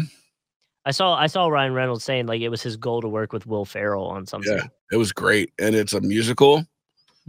I 0.86 0.91
saw 0.91 1.15
I 1.15 1.27
saw 1.27 1.48
Ryan 1.48 1.74
Reynolds 1.74 2.03
saying 2.03 2.27
like 2.27 2.41
it 2.41 2.50
was 2.50 2.62
his 2.62 2.77
goal 2.77 3.01
to 3.01 3.07
work 3.07 3.33
with 3.33 3.48
Will 3.48 3.65
Ferrell 3.65 4.05
on 4.05 4.25
something. 4.25 4.53
Yeah, 4.53 4.63
it 4.91 4.98
was 4.98 5.12
great, 5.12 5.51
and 5.60 5.75
it's 5.75 5.93
a 5.93 6.01
musical, 6.01 6.65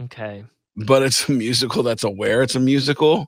Okay. 0.01 0.43
but 0.77 1.01
it's 1.03 1.27
a 1.27 1.31
musical 1.31 1.81
that's 1.83 2.03
aware 2.03 2.41
it's 2.43 2.55
a 2.55 2.59
musical. 2.59 3.27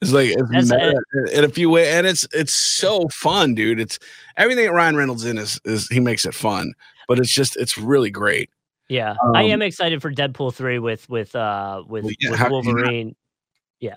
It's 0.00 0.12
like 0.12 0.30
it's 0.30 0.70
meta 0.70 1.00
in 1.32 1.44
a 1.44 1.48
few 1.48 1.70
ways, 1.70 1.88
and 1.88 2.06
it's 2.06 2.26
it's 2.32 2.54
so 2.54 3.08
fun, 3.08 3.54
dude. 3.54 3.80
It's 3.80 3.98
everything 4.36 4.66
that 4.66 4.72
Ryan 4.72 4.96
Reynolds 4.96 5.24
in 5.24 5.38
is 5.38 5.60
is 5.64 5.88
he 5.88 5.98
makes 5.98 6.24
it 6.24 6.34
fun, 6.34 6.72
but 7.08 7.18
it's 7.18 7.32
just 7.32 7.56
it's 7.56 7.76
really 7.76 8.10
great. 8.10 8.50
Yeah, 8.88 9.16
I 9.34 9.44
Um, 9.44 9.50
am 9.50 9.62
excited 9.62 10.00
for 10.00 10.12
Deadpool 10.12 10.54
three 10.54 10.78
with 10.78 11.08
with 11.08 11.34
uh 11.34 11.82
with, 11.88 12.04
yeah, 12.20 12.30
with 12.48 12.64
can 12.64 13.14
you. 13.80 13.92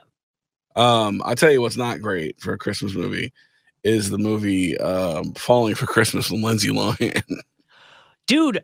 Um, 0.75 1.21
I'll 1.25 1.35
tell 1.35 1.51
you 1.51 1.61
what's 1.61 1.77
not 1.77 2.01
great 2.01 2.39
for 2.39 2.53
a 2.53 2.57
Christmas 2.57 2.93
movie 2.93 3.33
is 3.83 4.09
the 4.09 4.17
movie 4.17 4.77
um, 4.77 5.33
Falling 5.33 5.75
for 5.75 5.85
Christmas 5.85 6.29
with 6.29 6.41
Lindsay 6.41 6.69
Lohan. 6.69 7.21
Dude, 8.27 8.63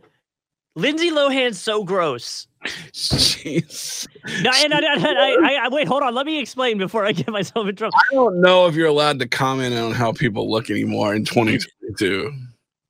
Lindsay 0.76 1.10
Lohan's 1.10 1.60
so 1.60 1.84
gross. 1.84 2.48
Jeez. 2.94 4.08
No, 4.42 4.52
and 4.56 4.74
I, 4.74 4.80
I, 4.80 5.38
I, 5.44 5.66
I, 5.66 5.70
wait, 5.70 5.88
hold 5.88 6.04
on. 6.04 6.14
Let 6.14 6.26
me 6.26 6.40
explain 6.40 6.78
before 6.78 7.06
I 7.06 7.12
get 7.12 7.30
myself 7.30 7.68
in 7.68 7.76
trouble. 7.76 7.96
I 7.98 8.14
don't 8.14 8.40
know 8.42 8.68
if 8.68 8.76
you're 8.76 8.88
allowed 8.88 9.20
to 9.20 9.28
comment 9.28 9.76
on 9.76 9.92
how 9.92 10.12
people 10.12 10.50
look 10.50 10.70
anymore 10.70 11.16
in 11.16 11.26
2022. 11.26 12.32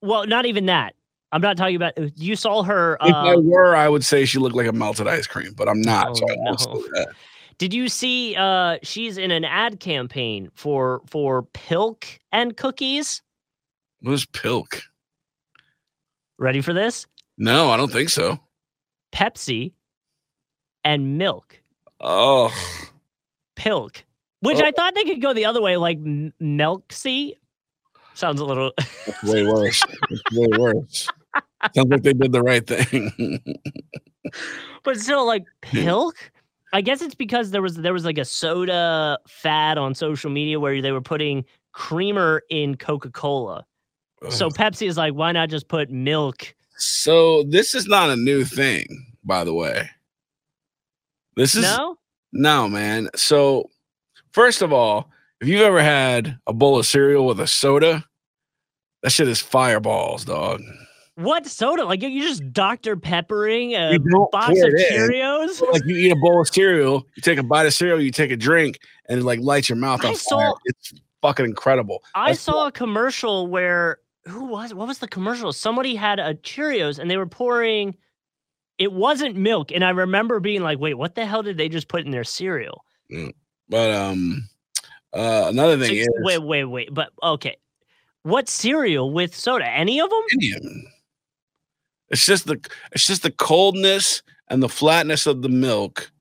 Well, 0.02 0.28
not 0.28 0.46
even 0.46 0.66
that. 0.68 0.94
I'm 1.32 1.42
not 1.42 1.58
talking 1.58 1.76
about. 1.76 1.94
You 2.18 2.36
saw 2.36 2.64
her. 2.64 2.98
If 3.02 3.14
I 3.14 3.34
Uh, 3.34 3.40
were, 3.40 3.76
I 3.76 3.90
would 3.90 4.06
say 4.06 4.24
she 4.26 4.40
looked 4.40 4.56
like 4.56 4.68
a 4.68 4.72
melted 4.72 5.08
ice 5.08 5.28
cream, 5.28 5.54
but 5.56 5.68
I'm 5.68 5.82
not. 5.82 6.16
so 6.18 6.24
Oh, 6.30 6.34
I 6.34 6.36
won't 6.38 6.92
no. 6.94 7.06
did 7.58 7.74
you 7.74 7.90
see? 7.90 8.36
Uh, 8.36 8.78
she's 8.84 9.18
in 9.18 9.32
an 9.32 9.44
ad 9.44 9.80
campaign 9.80 10.50
for 10.56 11.02
for 11.08 11.44
Pilk 11.44 12.08
and 12.32 12.56
cookies. 12.56 13.22
What 14.02 14.14
is 14.14 14.26
Pilk? 14.26 14.84
Ready 16.40 16.62
for 16.62 16.72
this? 16.74 17.06
No, 17.38 17.70
I 17.72 17.78
don't 17.78 17.92
think 17.92 18.10
so. 18.10 18.40
Pepsi 19.12 19.74
and 20.84 21.18
milk. 21.18 21.60
Oh, 22.00 22.54
Pilk, 23.56 24.06
which 24.42 24.60
Oh. 24.62 24.66
I 24.66 24.72
thought 24.72 24.94
they 24.96 25.04
could 25.04 25.22
go 25.22 25.34
the 25.34 25.46
other 25.46 25.62
way, 25.62 25.78
like 25.78 26.00
Milksy. 26.00 27.34
Sounds 28.14 28.40
a 28.40 28.46
little. 28.46 28.72
that's 28.78 29.24
way 29.24 29.44
worse. 29.46 29.84
It's 30.10 30.22
way 30.32 30.48
worse. 30.58 31.08
Sounds 31.76 31.90
like 31.90 32.04
they 32.04 32.14
did 32.14 32.32
the 32.32 32.42
right 32.42 32.66
thing. 32.66 33.40
but 34.84 35.00
still 35.00 35.26
like 35.26 35.46
pilk 35.62 36.32
i 36.74 36.82
guess 36.82 37.02
it's 37.02 37.16
because 37.16 37.52
there 37.52 37.62
was 37.62 37.78
there 37.78 37.94
was 37.94 38.04
like 38.04 38.18
a 38.18 38.26
soda 38.26 39.18
fad 39.26 39.78
on 39.78 39.96
social 39.96 40.30
media 40.30 40.60
where 40.60 40.82
they 40.82 40.92
were 40.92 41.00
putting 41.02 41.46
creamer 41.72 42.42
in 42.50 42.76
coca-cola 42.76 43.66
so 44.30 44.50
pepsi 44.50 44.86
is 44.88 44.98
like 44.98 45.14
why 45.14 45.32
not 45.32 45.50
just 45.50 45.70
put 45.70 45.90
milk 45.90 46.54
So 46.78 47.44
this 47.44 47.74
is 47.74 47.88
not 47.88 48.10
a 48.12 48.16
new 48.16 48.44
thing, 48.46 48.86
by 49.24 49.44
the 49.44 49.54
way. 49.54 49.90
This 51.36 51.56
is 51.56 51.64
no 51.64 51.98
no 52.32 52.68
man. 52.70 53.10
So 53.16 53.70
first 54.32 54.62
of 54.62 54.72
all, 54.72 55.10
if 55.42 55.48
you've 55.48 55.62
ever 55.62 55.82
had 55.82 56.38
a 56.48 56.54
bowl 56.54 56.78
of 56.78 56.86
cereal 56.86 57.26
with 57.26 57.40
a 57.40 57.48
soda, 57.48 58.06
that 59.04 59.12
shit 59.12 59.28
is 59.28 59.42
fireballs, 59.42 60.26
dog. 60.26 60.62
What 61.18 61.48
soda 61.48 61.84
like 61.84 62.02
you're 62.04 62.12
just 62.22 62.54
dr 62.54 62.96
peppering 62.98 63.74
a 63.74 63.98
box 64.32 64.50
of 64.62 64.70
cheerios 64.70 65.60
Like 65.74 65.84
you 65.86 65.96
eat 65.98 66.12
a 66.12 66.16
bowl 66.16 66.42
of 66.42 66.48
cereal, 66.48 67.06
you 67.16 67.22
take 67.24 67.40
a 67.40 67.44
bite 67.44 67.66
of 67.66 67.74
cereal, 67.74 68.00
you 68.00 68.12
take 68.12 68.30
a 68.30 68.38
drink, 68.38 68.78
and 69.10 69.20
it 69.20 69.24
like 69.24 69.40
lights 69.40 69.68
your 69.68 69.78
mouth 69.78 70.06
I 70.06 70.10
on 70.10 70.16
saw- 70.16 70.38
fire. 70.38 70.54
It's 70.66 70.94
fucking 71.24 71.46
incredible. 71.46 72.04
i 72.14 72.30
That's 72.30 72.42
saw 72.42 72.68
a 72.68 72.72
commercial 72.72 73.48
where 73.48 73.98
who 74.28 74.46
was 74.46 74.74
what 74.76 74.88
was 74.88 75.00
the 75.00 75.08
commercial 75.08 75.52
somebody 75.54 75.96
had 75.96 76.20
a 76.20 76.36
cheerios 76.36 77.00
and 77.00 77.10
they 77.10 77.18
were 77.18 77.26
pouring 77.26 77.96
it 78.78 78.92
wasn't 78.92 79.36
milk 79.36 79.72
and 79.72 79.84
i 79.84 79.90
remember 79.90 80.40
being 80.40 80.62
like 80.62 80.78
wait 80.80 80.94
what 80.96 81.16
the 81.16 81.26
hell 81.26 81.42
did 81.42 81.58
they 81.58 81.68
just 81.70 81.88
put 81.88 82.06
in 82.06 82.12
their 82.12 82.24
cereal 82.26 82.84
But 83.70 83.92
um, 83.92 84.48
uh, 85.14 85.46
another 85.48 85.78
thing 85.80 85.96
is 85.96 86.08
wait, 86.20 86.40
wait, 86.44 86.66
wait. 86.66 86.94
But 86.94 87.10
okay, 87.24 87.56
what 88.24 88.48
cereal 88.50 89.12
with 89.12 89.34
soda? 89.36 89.66
Any 89.66 90.00
of 90.02 90.10
them? 90.10 90.22
Indian. 90.34 90.86
It's 92.10 92.26
just 92.26 92.46
the 92.48 92.60
it's 92.94 93.06
just 93.08 93.24
the 93.24 93.32
coldness 93.32 94.22
and 94.50 94.64
the 94.64 94.70
flatness 94.70 95.28
of 95.28 95.42
the 95.42 95.50
milk 95.50 96.12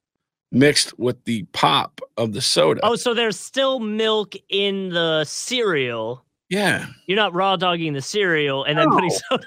mixed 0.53 0.99
with 0.99 1.23
the 1.25 1.45
pop 1.53 2.01
of 2.17 2.33
the 2.33 2.41
soda. 2.41 2.81
Oh, 2.83 2.97
so 2.97 3.15
there's 3.15 3.39
still 3.39 3.79
milk 3.81 4.35
in 4.49 4.89
the 4.91 5.25
cereal. 5.25 6.25
yeah. 6.49 6.87
You're 7.07 7.17
not 7.17 7.35
raw 7.35 7.57
dogging 7.57 7.93
the 7.93 8.03
cereal 8.03 8.65
and 8.65 8.79
then 8.79 8.89
putting 8.91 9.11
No. 9.11 9.19
soda. 9.29 9.47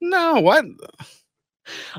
No, 0.00 0.40
what? 0.40 0.64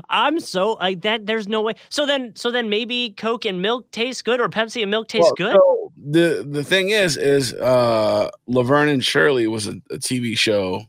I'm 0.08 0.40
so 0.40 0.72
like 0.74 1.02
that. 1.02 1.26
There's 1.26 1.46
no 1.46 1.62
way. 1.62 1.74
So 1.90 2.04
then, 2.04 2.34
so 2.34 2.50
then 2.50 2.68
maybe 2.68 3.10
Coke 3.16 3.44
and 3.44 3.62
milk 3.62 3.88
taste 3.92 4.24
good, 4.24 4.40
or 4.40 4.48
Pepsi 4.48 4.82
and 4.82 4.90
milk 4.90 5.06
tastes 5.08 5.32
Well, 5.38 5.52
good. 5.52 5.56
so 5.56 5.92
the 5.96 6.46
the 6.48 6.64
thing 6.64 6.90
is, 6.90 7.16
is 7.16 7.54
uh 7.54 8.30
Laverne 8.48 8.88
and 8.88 9.04
Shirley 9.04 9.46
was 9.46 9.68
a, 9.68 9.74
a 9.90 9.98
TV 9.98 10.36
show 10.36 10.82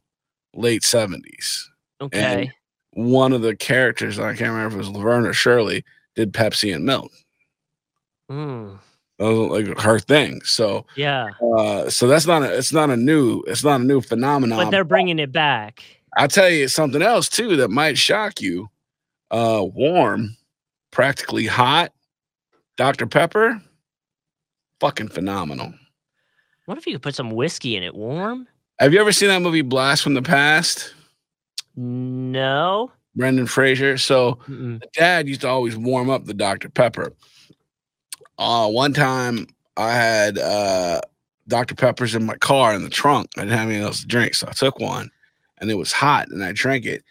late 0.56 0.84
seventies. 0.84 1.70
Okay. 2.02 2.52
One 2.94 3.32
of 3.32 3.42
the 3.42 3.56
characters, 3.56 4.20
I 4.20 4.36
can't 4.36 4.52
remember 4.52 4.68
if 4.68 4.74
it 4.74 4.78
was 4.78 4.90
Laverne 4.90 5.26
or 5.26 5.34
Shirley, 5.34 5.86
did 6.16 6.34
Pepsi 6.34 6.76
and 6.76 6.84
milk. 6.86 7.12
Mm. 8.30 8.80
That 9.18 9.26
was 9.26 9.66
like 9.68 9.80
her 9.80 10.00
thing. 10.00 10.42
So 10.44 10.86
Yeah. 10.96 11.30
uh 11.58 11.90
so 11.90 12.08
that's 12.08 12.26
not 12.26 12.44
a 12.44 12.58
it's 12.58 12.74
not 12.74 12.90
a 12.90 12.98
new 12.98 13.44
it's 13.48 13.64
not 13.64 13.82
a 13.82 13.84
new 13.84 14.02
phenomenon. 14.02 14.58
But 14.58 14.72
they're 14.72 14.84
bringing 14.84 15.20
it 15.20 15.32
back. 15.32 15.84
I'll 16.18 16.28
tell 16.28 16.50
you 16.50 16.68
something 16.68 17.02
else 17.02 17.30
too 17.30 17.56
that 17.58 17.70
might 17.70 17.98
shock 17.98 18.42
you. 18.42 18.70
Uh 19.30 19.64
warm, 19.64 20.36
practically 20.92 21.46
hot, 21.46 21.94
Dr. 22.78 23.06
Pepper, 23.06 23.62
fucking 24.80 25.10
phenomenal. 25.10 25.74
What 26.66 26.78
if 26.78 26.88
you 26.88 26.94
could 26.94 27.04
put 27.04 27.16
some 27.16 27.32
whiskey 27.32 27.76
in 27.76 27.84
it 27.84 27.94
warm? 27.96 28.48
Have 28.80 28.94
you 28.94 29.00
ever 29.00 29.12
seen 29.12 29.30
that 29.30 29.42
movie 29.42 29.62
Blast 29.62 30.02
from 30.04 30.16
the 30.16 30.22
Past? 30.22 30.94
No. 31.76 32.92
Brendan 33.16 33.48
Fraser. 33.48 33.98
So 33.98 34.36
Mm-mm. 34.48 34.80
the 34.80 34.88
dad 34.94 35.28
used 35.28 35.42
to 35.42 35.48
always 35.50 35.76
warm 35.76 36.10
up 36.10 36.26
the 36.26 36.34
Dr. 36.34 36.70
Pepper. 36.70 37.14
Uh, 38.38 38.70
one 38.70 38.94
time 38.94 39.48
I 39.78 39.92
had 39.92 40.38
uh, 40.38 41.02
Dr. 41.48 41.76
Peppers 41.76 42.16
in 42.16 42.26
my 42.26 42.36
car 42.38 42.74
in 42.74 42.84
the 42.84 42.90
trunk. 42.90 43.30
I 43.38 43.42
didn't 43.42 43.58
have 43.58 43.68
anything 43.68 43.84
else 43.84 44.02
to 44.02 44.08
drink, 44.08 44.34
so 44.36 44.48
I 44.48 44.52
took 44.54 44.80
one, 44.80 45.12
and 45.60 45.70
it 45.70 45.76
was 45.76 45.92
hot, 45.92 46.30
and 46.30 46.44
I 46.44 46.52
drank 46.52 46.86
it, 46.86 47.04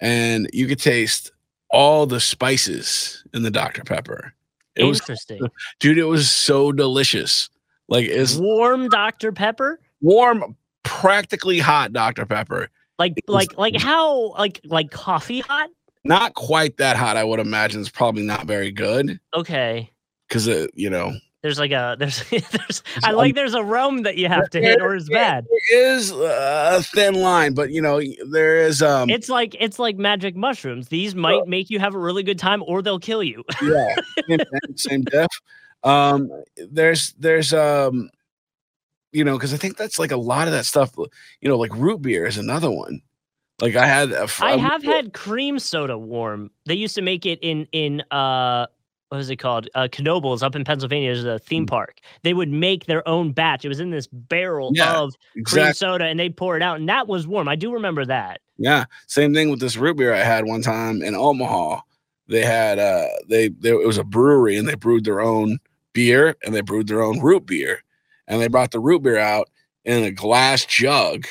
and 0.00 0.48
you 0.52 0.66
could 0.66 0.80
taste 0.80 1.30
all 1.70 2.06
the 2.06 2.20
spices 2.20 3.22
in 3.34 3.42
the 3.42 3.50
Dr. 3.50 3.84
Pepper. 3.84 4.32
It 4.74 4.84
was, 4.84 5.00
Interesting. 5.00 5.40
dude, 5.80 5.98
it 5.98 6.04
was 6.04 6.30
so 6.30 6.72
delicious. 6.72 7.48
Like 7.88 8.06
it's 8.06 8.36
Warm 8.36 8.88
Dr. 8.88 9.30
Pepper? 9.30 9.78
warm, 10.00 10.56
practically 10.82 11.58
hot 11.58 11.92
Dr. 11.92 12.26
Pepper. 12.26 12.68
Like 12.98 13.14
like 13.26 13.56
like 13.58 13.80
how 13.80 14.32
like 14.34 14.60
like 14.64 14.90
coffee 14.90 15.40
hot? 15.40 15.68
Not 16.04 16.34
quite 16.34 16.76
that 16.76 16.96
hot, 16.96 17.16
I 17.16 17.24
would 17.24 17.40
imagine. 17.40 17.80
It's 17.80 17.88
probably 17.90 18.22
not 18.22 18.46
very 18.46 18.70
good 18.70 19.18
Okay. 19.34 19.90
because 20.28 20.46
it, 20.46 20.70
you 20.74 20.90
know, 20.90 21.12
There's 21.42 21.58
like 21.58 21.70
a 21.72 21.96
there's 21.98 22.22
there's 22.28 22.82
I 23.02 23.12
like 23.12 23.34
there's 23.34 23.54
a 23.54 23.64
realm 23.64 24.02
that 24.02 24.16
you 24.16 24.28
have 24.28 24.48
to 24.50 24.60
hit 24.60 24.80
or 24.82 24.94
it's 24.94 25.08
bad. 25.08 25.46
There 25.50 25.88
is 25.94 26.10
a 26.12 26.82
thin 26.94 27.14
line, 27.14 27.54
but 27.54 27.70
you 27.70 27.80
know 27.82 28.00
there 28.30 28.58
is 28.58 28.80
um 28.82 29.08
It's 29.10 29.28
like 29.28 29.56
it's 29.58 29.78
like 29.78 29.96
magic 29.96 30.36
mushrooms. 30.36 30.88
These 30.88 31.14
might 31.14 31.46
make 31.48 31.70
you 31.70 31.78
have 31.80 31.94
a 31.94 31.98
really 31.98 32.22
good 32.22 32.38
time 32.38 32.62
or 32.66 32.80
they'll 32.82 32.98
kill 33.00 33.22
you. 33.22 33.42
yeah 33.62 33.94
same, 34.28 34.38
same 34.76 35.02
diff. 35.02 35.30
Um, 35.82 36.30
there's 36.70 37.12
there's 37.18 37.52
um 37.52 38.10
you 39.14 39.24
know 39.24 39.38
because 39.38 39.54
I 39.54 39.56
think 39.56 39.78
that's 39.78 39.98
like 39.98 40.10
a 40.12 40.16
lot 40.18 40.46
of 40.48 40.52
that 40.52 40.66
stuff. 40.66 40.92
You 41.40 41.48
know, 41.48 41.56
like 41.56 41.74
root 41.74 42.02
beer 42.02 42.26
is 42.26 42.36
another 42.36 42.70
one. 42.70 43.00
Like 43.62 43.76
I 43.76 43.86
had 43.86 44.10
a, 44.12 44.28
I 44.40 44.54
a- 44.54 44.58
have 44.58 44.82
had 44.82 45.14
cream 45.14 45.58
soda 45.58 45.96
warm. 45.96 46.50
They 46.66 46.74
used 46.74 46.96
to 46.96 47.02
make 47.02 47.24
it 47.24 47.38
in 47.40 47.66
in 47.72 48.02
uh 48.10 48.66
what 49.10 49.20
is 49.20 49.30
it 49.30 49.36
called? 49.36 49.68
Uh 49.76 49.86
Knoebels 49.86 50.42
up 50.42 50.56
in 50.56 50.64
Pennsylvania. 50.64 51.14
There's 51.14 51.24
a 51.24 51.38
theme 51.38 51.66
park. 51.66 52.00
They 52.24 52.34
would 52.34 52.48
make 52.48 52.86
their 52.86 53.06
own 53.08 53.30
batch. 53.30 53.64
It 53.64 53.68
was 53.68 53.78
in 53.78 53.90
this 53.90 54.08
barrel 54.08 54.72
Yeah, 54.74 54.98
of 54.98 55.14
cream 55.44 55.72
soda 55.72 56.06
and 56.06 56.18
they'd 56.18 56.36
pour 56.36 56.56
it 56.56 56.62
out 56.62 56.80
and 56.80 56.88
that 56.88 57.06
was 57.06 57.26
warm. 57.28 57.48
I 57.48 57.54
do 57.54 57.72
remember 57.72 58.04
that. 58.06 58.40
yeah 58.58 58.86
same 59.06 59.32
thing 59.32 59.50
with 59.50 59.60
this 59.60 59.76
root 59.76 59.96
beer 59.98 60.12
I 60.12 60.24
had 60.24 60.44
one 60.46 60.62
time 60.62 61.00
in 61.02 61.14
Omaha. 61.14 61.80
They 62.26 62.44
had 62.44 62.80
uh 62.80 63.06
they 63.28 63.50
there 63.50 63.80
it 63.80 63.86
was 63.86 63.98
a 63.98 64.04
brewery 64.04 64.56
and 64.56 64.66
they 64.66 64.74
brewed 64.74 65.04
their 65.04 65.20
own 65.20 65.58
beer 65.92 66.34
and 66.44 66.52
they 66.52 66.60
brewed 66.62 66.88
their 66.88 67.02
own 67.02 67.20
root 67.20 67.46
beer 67.46 67.83
and 68.28 68.40
they 68.40 68.48
brought 68.48 68.70
the 68.70 68.80
root 68.80 69.02
beer 69.02 69.18
out 69.18 69.48
in 69.84 70.02
a 70.04 70.10
glass 70.10 70.64
jug 70.64 71.26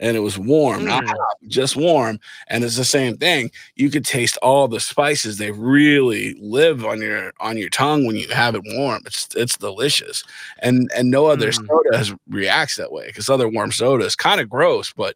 and 0.00 0.16
it 0.16 0.20
was 0.20 0.36
warm, 0.36 0.84
not 0.84 1.04
Mm. 1.04 1.08
hot, 1.08 1.36
just 1.46 1.76
warm. 1.76 2.18
And 2.48 2.64
it's 2.64 2.76
the 2.76 2.84
same 2.84 3.16
thing. 3.16 3.50
You 3.76 3.90
could 3.90 4.04
taste 4.04 4.36
all 4.42 4.66
the 4.66 4.80
spices. 4.80 5.38
They 5.38 5.52
really 5.52 6.34
live 6.40 6.84
on 6.84 7.00
your 7.00 7.32
on 7.38 7.56
your 7.56 7.68
tongue 7.70 8.04
when 8.04 8.16
you 8.16 8.28
have 8.28 8.56
it 8.56 8.62
warm. 8.66 9.02
It's 9.06 9.28
it's 9.36 9.56
delicious. 9.56 10.24
And 10.58 10.90
and 10.96 11.10
no 11.12 11.26
other 11.26 11.50
Mm. 11.52 11.66
soda 11.68 11.96
has 11.96 12.12
reacts 12.28 12.74
that 12.76 12.90
way 12.90 13.06
because 13.06 13.30
other 13.30 13.48
warm 13.48 13.70
soda 13.70 14.04
is 14.04 14.16
kind 14.16 14.40
of 14.40 14.48
gross, 14.50 14.92
but 14.92 15.14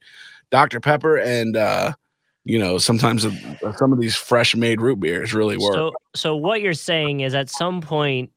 Dr. 0.50 0.80
Pepper 0.80 1.16
and 1.18 1.56
uh 1.56 1.92
you 2.44 2.58
know, 2.58 2.78
sometimes 2.78 3.26
uh, 3.26 3.30
some 3.76 3.92
of 3.92 4.00
these 4.00 4.16
fresh 4.16 4.56
made 4.56 4.80
root 4.80 5.00
beers 5.00 5.34
really 5.34 5.58
work. 5.58 5.74
So 5.74 5.92
so 6.14 6.36
what 6.36 6.62
you're 6.62 6.72
saying 6.72 7.20
is 7.20 7.34
at 7.34 7.50
some 7.50 7.80
point 7.82 8.30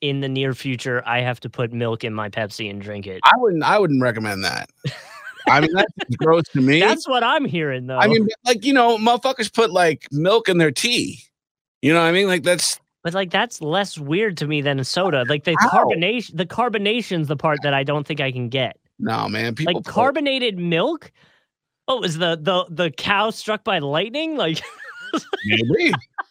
in 0.00 0.20
the 0.20 0.28
near 0.28 0.54
future 0.54 1.02
I 1.06 1.20
have 1.20 1.40
to 1.40 1.50
put 1.50 1.72
milk 1.72 2.04
in 2.04 2.12
my 2.12 2.28
Pepsi 2.28 2.68
and 2.70 2.80
drink 2.80 3.06
it. 3.06 3.20
I 3.24 3.32
wouldn't 3.36 3.62
I 3.62 3.78
wouldn't 3.78 4.02
recommend 4.02 4.44
that. 4.44 4.70
I 5.48 5.60
mean 5.60 5.70
that's 5.74 6.16
gross 6.16 6.42
to 6.54 6.60
me. 6.60 6.80
That's 6.80 7.06
what 7.08 7.22
I'm 7.22 7.44
hearing 7.44 7.86
though. 7.86 7.98
I 7.98 8.08
mean, 8.08 8.28
like 8.44 8.64
you 8.64 8.72
know, 8.72 8.98
motherfuckers 8.98 9.52
put 9.52 9.70
like 9.70 10.06
milk 10.10 10.48
in 10.48 10.58
their 10.58 10.72
tea. 10.72 11.20
You 11.82 11.92
know 11.92 12.00
what 12.00 12.08
I 12.08 12.12
mean? 12.12 12.26
Like 12.26 12.42
that's 12.42 12.80
But 13.04 13.14
like 13.14 13.30
that's 13.30 13.60
less 13.60 13.96
weird 13.96 14.36
to 14.38 14.46
me 14.46 14.60
than 14.60 14.80
a 14.80 14.84
soda. 14.84 15.24
Like 15.28 15.44
the 15.44 15.52
carbonation, 15.62 16.36
the 16.36 16.46
carbonation's 16.46 17.28
the 17.28 17.36
part 17.36 17.60
that 17.62 17.74
I 17.74 17.84
don't 17.84 18.06
think 18.06 18.20
I 18.20 18.32
can 18.32 18.48
get. 18.48 18.76
no 18.98 19.28
man. 19.28 19.54
People 19.54 19.74
like 19.74 19.84
carbonated 19.84 20.58
milk. 20.58 21.12
Oh, 21.86 22.02
is 22.02 22.18
the 22.18 22.36
the 22.36 22.66
the 22.68 22.90
cow 22.90 23.30
struck 23.30 23.62
by 23.62 23.78
lightning? 23.78 24.36
Like 24.36 24.60
maybe, 25.44 25.94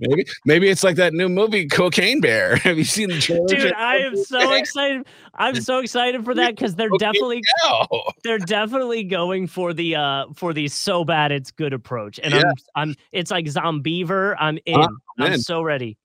maybe, 0.00 0.24
maybe 0.44 0.68
it's 0.68 0.82
like 0.84 0.96
that 0.96 1.12
new 1.12 1.28
movie, 1.28 1.66
Cocaine 1.66 2.20
Bear. 2.20 2.56
Have 2.64 2.78
you 2.78 2.84
seen 2.84 3.08
the 3.10 3.18
trailer? 3.20 3.46
dude, 3.46 3.72
I 3.72 3.96
am 3.98 4.16
so 4.16 4.52
excited. 4.54 5.06
I'm 5.34 5.60
so 5.60 5.78
excited 5.78 6.24
for 6.24 6.34
that 6.34 6.54
because 6.56 6.74
they're 6.74 6.88
Okay. 6.88 6.98
definitely 6.98 7.42
No. 7.64 7.86
they're 8.22 8.38
definitely 8.38 9.04
going 9.04 9.46
for 9.46 9.72
the 9.72 9.96
uh 9.96 10.26
for 10.34 10.52
the 10.52 10.68
so 10.68 11.04
bad 11.04 11.32
it's 11.32 11.50
good 11.50 11.72
approach. 11.72 12.20
And 12.22 12.32
Yeah. 12.34 12.42
I'm 12.74 12.90
I'm 12.90 12.94
it's 13.12 13.30
like 13.30 13.46
Zombiever. 13.46 14.36
I'm 14.38 14.58
in. 14.66 14.80
Ah, 14.80 14.88
I'm 15.18 15.38
so 15.38 15.62
ready. 15.62 15.96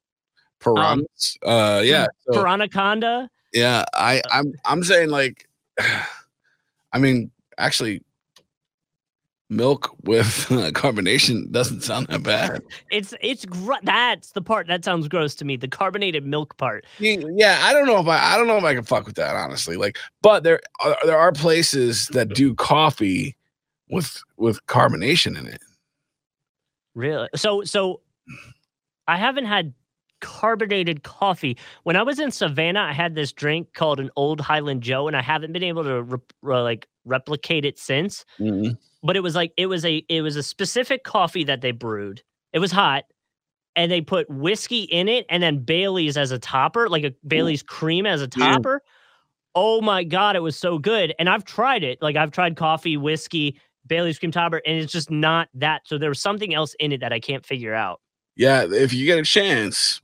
Piranhas. 0.60 1.38
uh, 1.46 1.82
yeah. 1.86 2.08
So, 2.26 2.34
Piranhaconda. 2.44 3.30
yeah. 3.54 3.86
I, 3.94 4.22
I'm, 4.30 4.52
I'm 4.66 4.84
saying 4.84 5.10
like, 5.10 5.48
I 6.92 6.98
mean, 7.00 7.32
actually, 7.58 8.04
milk 9.50 9.96
with 10.04 10.26
carbonation 10.74 11.52
doesn't 11.52 11.82
sound 11.82 12.08
that 12.08 12.24
bad. 12.24 12.62
It's 12.92 13.14
it's 13.22 13.46
gr- 13.46 13.74
that's 13.84 14.32
the 14.32 14.42
part 14.42 14.68
that 14.68 14.86
sounds 14.86 15.08
gross 15.08 15.36
to 15.36 15.46
me. 15.46 15.58
The 15.58 15.68
carbonated 15.68 16.26
milk 16.26 16.58
part. 16.58 16.86
Yeah, 17.00 17.60
I 17.64 17.74
don't 17.74 17.88
know 17.88 18.00
if 18.00 18.08
I 18.08 18.34
I 18.34 18.38
don't 18.38 18.48
know 18.48 18.58
if 18.58 18.64
I 18.64 18.76
can 18.76 18.84
fuck 18.84 19.06
with 19.06 19.16
that 19.16 19.36
honestly. 19.36 19.76
Like, 19.76 19.98
but 20.22 20.44
there 20.44 20.62
are 20.82 20.98
there 21.06 21.18
are 21.18 21.32
places 21.32 22.08
that 22.08 22.30
do 22.30 22.54
coffee 22.56 23.36
with 23.90 24.22
with 24.38 24.66
carbonation 24.68 25.38
in 25.38 25.48
it. 25.48 25.62
Really? 26.96 27.30
So 27.36 27.64
so 27.64 28.02
I 29.08 29.18
haven't 29.18 29.46
had 29.46 29.74
carbonated 30.22 31.04
coffee. 31.04 31.58
When 31.84 31.96
I 31.96 32.04
was 32.04 32.20
in 32.20 32.32
Savannah, 32.32 32.82
I 32.82 32.94
had 32.94 33.16
this 33.16 33.32
drink 33.32 33.74
called 33.74 34.00
an 34.00 34.10
Old 34.16 34.42
Highland 34.42 34.84
Joe, 34.84 35.08
and 35.08 35.16
I 35.16 35.22
haven't 35.22 35.54
been 35.54 35.64
able 35.64 35.84
to 35.84 36.04
rep- 36.04 36.34
uh, 36.46 36.62
like 36.62 36.88
replicate 37.06 37.66
it 37.66 37.80
since. 37.80 38.26
But 39.04 39.16
it 39.16 39.22
was 39.22 39.36
like 39.36 39.54
it 39.58 39.68
was 39.68 39.86
a 39.86 40.04
it 40.10 40.22
was 40.22 40.36
a 40.36 40.44
specific 40.44 41.04
coffee 41.04 41.44
that 41.46 41.62
they 41.62 41.72
brewed. 41.72 42.22
It 42.54 42.60
was 42.60 42.72
hot, 42.72 43.06
and 43.76 43.92
they 43.92 44.02
put 44.02 44.30
whiskey 44.30 44.82
in 44.84 45.08
it, 45.08 45.26
and 45.30 45.42
then 45.42 45.60
Bailey's 45.60 46.18
as 46.18 46.32
a 46.32 46.40
topper, 46.40 46.90
like 46.90 47.04
a 47.06 47.14
Bailey's 47.28 47.64
cream 47.64 48.06
as 48.06 48.22
a 48.22 48.28
Yeah. 48.36 48.54
topper. 48.54 48.82
Oh 49.56 49.82
my 49.82 50.04
god, 50.04 50.36
it 50.36 50.42
was 50.42 50.56
so 50.58 50.78
good! 50.78 51.14
And 51.18 51.30
I've 51.30 51.46
tried 51.46 51.84
it. 51.84 52.02
Like 52.02 52.16
I've 52.18 52.32
tried 52.32 52.56
coffee, 52.58 52.98
whiskey, 52.98 53.60
Bailey's 53.88 54.20
cream 54.20 54.32
topper, 54.32 54.62
and 54.66 54.78
it's 54.80 54.92
just 54.92 55.10
not 55.10 55.48
that. 55.56 55.82
So 55.86 55.98
there 55.98 56.10
was 56.10 56.22
something 56.22 56.54
else 56.54 56.76
in 56.80 56.92
it 56.92 57.00
that 57.00 57.14
I 57.14 57.20
can't 57.20 57.46
figure 57.46 57.74
out. 57.74 58.02
Yeah, 58.36 58.66
if 58.70 58.94
you 58.94 59.06
get 59.06 59.18
a 59.18 59.24
chance, 59.24 60.02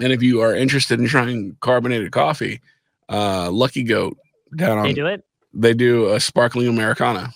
and 0.00 0.12
if 0.12 0.22
you 0.22 0.42
are 0.42 0.54
interested 0.54 1.00
in 1.00 1.06
trying 1.08 1.56
carbonated 1.60 2.12
coffee, 2.12 2.60
uh, 3.08 3.50
Lucky 3.50 3.82
Goat 3.82 4.16
down 4.56 4.78
on 4.78 4.84
They 4.84 4.92
do 4.92 5.06
it. 5.06 5.24
they 5.54 5.74
do 5.74 6.12
a 6.12 6.20
sparkling 6.20 6.68
Americano. 6.68 7.28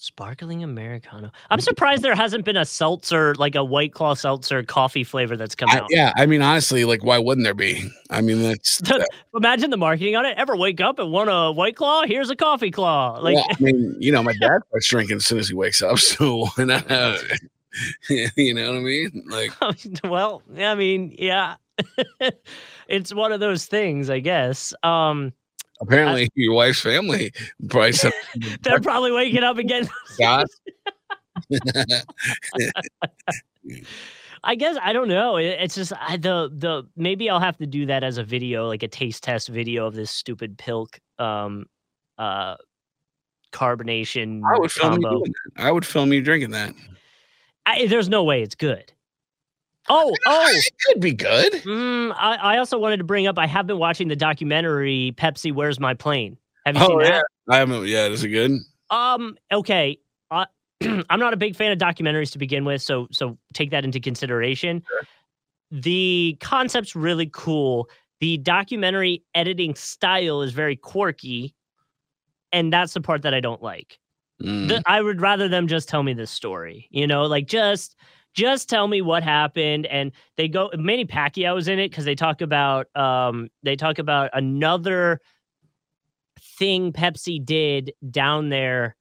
Sparkling 0.00 0.62
Americano. 0.62 1.32
I'm 1.50 1.60
surprised 1.60 2.02
there 2.04 2.14
hasn't 2.14 2.44
been 2.44 2.56
a 2.56 2.64
seltzer, 2.64 3.34
like 3.34 3.56
a 3.56 3.64
White 3.64 3.92
Claw 3.92 4.14
seltzer 4.14 4.62
coffee 4.62 5.02
flavor 5.02 5.36
that's 5.36 5.56
come 5.56 5.68
I- 5.70 5.80
out. 5.80 5.86
yeah, 5.90 6.12
I 6.16 6.24
mean 6.24 6.40
honestly, 6.40 6.84
like 6.84 7.02
why 7.02 7.18
wouldn't 7.18 7.44
there 7.44 7.52
be? 7.52 7.90
I 8.08 8.20
mean 8.20 8.40
that's 8.40 8.80
Imagine 9.34 9.70
the 9.70 9.76
marketing 9.76 10.14
on 10.14 10.24
it. 10.24 10.38
Ever 10.38 10.56
wake 10.56 10.80
up 10.80 11.00
and 11.00 11.10
want 11.10 11.30
a 11.30 11.50
White 11.50 11.74
Claw? 11.74 12.04
Here's 12.06 12.30
a 12.30 12.36
coffee 12.36 12.70
claw. 12.70 13.18
Like, 13.20 13.38
I 13.38 13.56
mean, 13.60 13.96
you 13.98 14.12
know, 14.12 14.22
my 14.22 14.34
dad 14.40 14.60
starts 14.68 14.88
drinking 14.88 15.16
as 15.16 15.26
soon 15.26 15.38
as 15.38 15.48
he 15.48 15.54
wakes 15.54 15.82
up, 15.82 15.98
so 15.98 16.46
why 16.54 16.64
not 16.64 16.86
have 16.88 17.20
you 18.08 18.54
know 18.54 18.70
what 18.70 18.78
I 18.78 18.80
mean? 18.80 19.24
Like 19.26 19.52
well, 20.04 20.42
I 20.56 20.76
mean, 20.76 21.16
yeah. 21.18 21.56
it's 22.88 23.12
one 23.12 23.32
of 23.32 23.40
those 23.40 23.66
things, 23.66 24.10
I 24.10 24.20
guess. 24.20 24.72
Um, 24.84 25.32
apparently 25.80 26.28
your 26.34 26.54
wife's 26.54 26.80
family 26.80 27.32
probably 27.68 27.92
they're 28.62 28.80
probably 28.80 29.12
waking 29.20 29.42
up 29.44 29.58
again. 29.58 29.88
God. 30.18 30.46
I 34.44 34.54
guess 34.54 34.76
I 34.82 34.92
don't 34.92 35.08
know. 35.08 35.36
It- 35.36 35.58
It's 35.60 35.74
just 35.74 35.92
I, 36.00 36.16
the 36.16 36.50
the 36.52 36.84
maybe 36.96 37.28
I'll 37.28 37.40
have 37.40 37.56
to 37.58 37.66
do 37.66 37.86
that 37.86 38.04
as 38.04 38.18
a 38.18 38.24
video, 38.24 38.66
like 38.68 38.82
a 38.82 38.88
taste 38.88 39.22
test 39.24 39.48
video 39.48 39.86
of 39.86 39.94
this 39.94 40.10
stupid 40.10 40.58
pilk 40.58 40.98
um 41.18 41.66
uh 42.18 42.56
carbonation 43.52 44.42
I 44.44 44.58
would 44.58 44.70
film 44.70 45.00
you 45.00 45.08
combo. 45.08 45.24
I 45.56 45.72
would 45.72 45.86
film 45.86 46.12
you 46.12 46.20
drinking 46.20 46.50
that. 46.52 46.74
I, 47.66 47.86
there's 47.86 48.08
no 48.08 48.24
way 48.24 48.42
it's 48.42 48.54
good. 48.54 48.92
Oh, 49.90 50.14
oh, 50.26 50.46
it 50.50 50.74
could 50.86 51.00
be 51.00 51.12
good. 51.12 51.52
mm, 51.64 52.14
I, 52.16 52.36
I 52.36 52.58
also 52.58 52.78
wanted 52.78 52.98
to 52.98 53.04
bring 53.04 53.26
up. 53.26 53.38
I 53.38 53.46
have 53.46 53.66
been 53.66 53.78
watching 53.78 54.08
the 54.08 54.16
documentary 54.16 55.14
Pepsi. 55.16 55.52
Where's 55.52 55.80
my 55.80 55.94
plane? 55.94 56.36
Have 56.66 56.76
you 56.76 56.82
seen 56.82 56.92
Oh 56.92 56.98
that? 57.02 57.24
yeah, 57.48 57.54
I 57.54 57.58
haven't. 57.58 57.86
Yeah, 57.86 58.06
is 58.06 58.22
it 58.24 58.28
good? 58.28 58.52
Um. 58.90 59.36
Okay. 59.52 59.98
Uh, 60.30 60.46
I'm 60.82 61.18
not 61.20 61.32
a 61.32 61.36
big 61.36 61.56
fan 61.56 61.72
of 61.72 61.78
documentaries 61.78 62.32
to 62.32 62.38
begin 62.38 62.64
with, 62.64 62.82
so 62.82 63.08
so 63.10 63.38
take 63.54 63.70
that 63.70 63.84
into 63.84 64.00
consideration. 64.00 64.82
The 65.70 66.36
concept's 66.40 66.94
really 66.96 67.30
cool. 67.32 67.88
The 68.20 68.38
documentary 68.38 69.22
editing 69.34 69.74
style 69.74 70.42
is 70.42 70.52
very 70.52 70.76
quirky, 70.76 71.54
and 72.52 72.72
that's 72.72 72.94
the 72.94 73.00
part 73.00 73.22
that 73.22 73.34
I 73.34 73.40
don't 73.40 73.62
like. 73.62 73.98
Mm. 74.42 74.68
The, 74.68 74.82
I 74.86 75.02
would 75.02 75.20
rather 75.20 75.48
them 75.48 75.66
just 75.68 75.88
tell 75.88 76.02
me 76.02 76.12
the 76.14 76.26
story. 76.26 76.88
You 76.90 77.06
know, 77.06 77.24
like 77.24 77.46
just 77.46 77.96
just 78.38 78.68
tell 78.68 78.86
me 78.86 79.02
what 79.02 79.24
happened. 79.24 79.86
And 79.86 80.12
they 80.36 80.46
go. 80.46 80.70
Manny 80.76 81.04
Pacquiao's 81.04 81.66
in 81.66 81.80
it 81.80 81.90
because 81.90 82.04
they 82.04 82.14
talk 82.14 82.40
about 82.40 82.94
um 82.96 83.48
they 83.64 83.74
talk 83.74 83.98
about 83.98 84.30
another 84.32 85.20
thing 86.56 86.92
Pepsi 86.92 87.44
did 87.44 87.92
down 88.08 88.48
there 88.48 88.94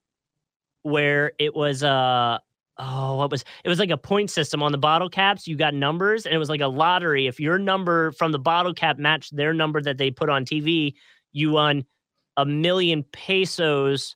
where 0.81 1.33
it 1.37 1.55
was 1.55 1.83
uh 1.83 2.39
oh 2.79 3.15
what 3.17 3.29
was 3.29 3.45
it 3.63 3.69
was 3.69 3.77
like 3.77 3.91
a 3.91 3.97
point 3.97 4.31
system 4.31 4.63
on 4.63 4.71
the 4.71 4.77
bottle 4.77 5.09
caps 5.09 5.47
you 5.47 5.55
got 5.55 5.73
numbers 5.73 6.25
and 6.25 6.33
it 6.33 6.37
was 6.37 6.49
like 6.49 6.61
a 6.61 6.67
lottery 6.67 7.27
if 7.27 7.39
your 7.39 7.59
number 7.59 8.11
from 8.13 8.31
the 8.31 8.39
bottle 8.39 8.73
cap 8.73 8.97
matched 8.97 9.35
their 9.35 9.53
number 9.53 9.81
that 9.81 9.97
they 9.97 10.09
put 10.09 10.29
on 10.29 10.45
TV 10.45 10.93
you 11.31 11.51
won 11.51 11.83
a 12.37 12.45
million 12.45 13.03
pesos 13.11 14.15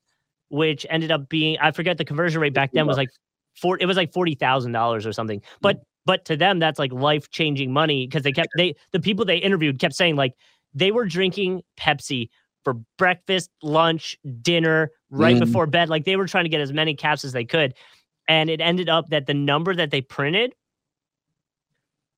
which 0.50 0.86
ended 0.90 1.12
up 1.12 1.28
being 1.28 1.58
I 1.60 1.72
forget 1.72 1.98
the 1.98 2.06
conversion 2.06 2.42
rate 2.42 2.54
back 2.54 2.72
then 2.72 2.88
was 2.88 2.98
like 2.98 3.10
four 3.56 3.78
it 3.80 3.86
was 3.86 3.98
like 3.98 4.14
forty 4.14 4.36
thousand 4.36 4.72
dollars 4.72 5.06
or 5.06 5.14
something 5.14 5.42
but 5.62 5.82
but 6.06 6.26
to 6.26 6.36
them 6.36 6.60
that's 6.60 6.80
like 6.80 6.92
life 6.92 7.30
changing 7.30 7.72
money 7.72 8.08
because 8.08 8.24
they 8.24 8.32
kept 8.32 8.50
they 8.58 8.74
the 8.92 9.00
people 9.00 9.26
they 9.26 9.38
interviewed 9.38 9.80
kept 9.80 9.94
saying 9.94 10.16
like 10.16 10.34
they 10.74 10.92
were 10.92 11.06
drinking 11.06 11.62
Pepsi 11.78 12.30
for 12.64 12.76
breakfast, 12.98 13.50
lunch, 13.64 14.18
dinner, 14.42 14.92
right 15.10 15.36
Mm. 15.36 15.40
before 15.42 15.66
bed. 15.66 15.90
Like 15.90 16.06
they 16.06 16.16
were 16.16 16.28
trying 16.28 16.46
to 16.46 16.50
get 16.50 16.62
as 16.62 16.72
many 16.72 16.96
caps 16.96 17.26
as 17.26 17.34
they 17.34 17.44
could. 17.44 17.74
And 18.28 18.50
it 18.50 18.62
ended 18.62 18.88
up 18.88 19.10
that 19.10 19.26
the 19.26 19.34
number 19.34 19.76
that 19.76 19.92
they 19.92 20.00
printed 20.02 20.54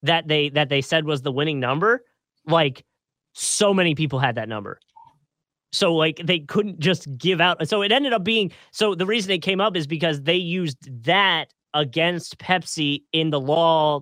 that 0.04 0.28
they 0.28 0.50
that 0.50 0.70
they 0.70 0.82
said 0.82 1.06
was 1.06 1.22
the 1.22 1.32
winning 1.32 1.60
number, 1.60 2.04
like 2.46 2.86
so 3.34 3.74
many 3.74 3.96
people 3.96 4.20
had 4.20 4.36
that 4.36 4.50
number. 4.50 4.80
So 5.74 5.94
like 5.96 6.22
they 6.24 6.40
couldn't 6.40 6.80
just 6.80 7.08
give 7.18 7.42
out. 7.42 7.68
So 7.68 7.82
it 7.82 7.92
ended 7.92 8.14
up 8.14 8.24
being 8.24 8.52
so 8.72 8.96
the 8.96 9.06
reason 9.06 9.32
it 9.32 9.40
came 9.40 9.60
up 9.60 9.76
is 9.76 9.86
because 9.88 10.22
they 10.22 10.36
used 10.36 11.04
that 11.04 11.48
against 11.74 12.38
Pepsi 12.38 13.02
in 13.12 13.32
the 13.32 13.40
law 13.40 14.02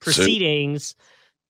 proceedings 0.00 0.94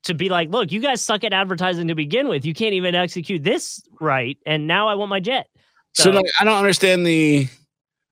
to 0.04 0.14
be 0.14 0.28
like, 0.28 0.50
look, 0.50 0.70
you 0.70 0.80
guys 0.80 1.00
suck 1.00 1.24
at 1.24 1.32
advertising 1.32 1.88
to 1.88 1.94
begin 1.94 2.28
with. 2.28 2.44
You 2.44 2.54
can't 2.54 2.74
even 2.74 2.94
execute 2.94 3.42
this 3.42 3.80
right. 4.00 4.36
And 4.44 4.66
now 4.66 4.88
I 4.88 4.94
want 4.94 5.08
my 5.10 5.20
jet. 5.20 5.46
So 5.92 6.04
So- 6.04 6.10
like, 6.10 6.26
I 6.40 6.44
don't 6.44 6.58
understand 6.58 7.06
the. 7.06 7.48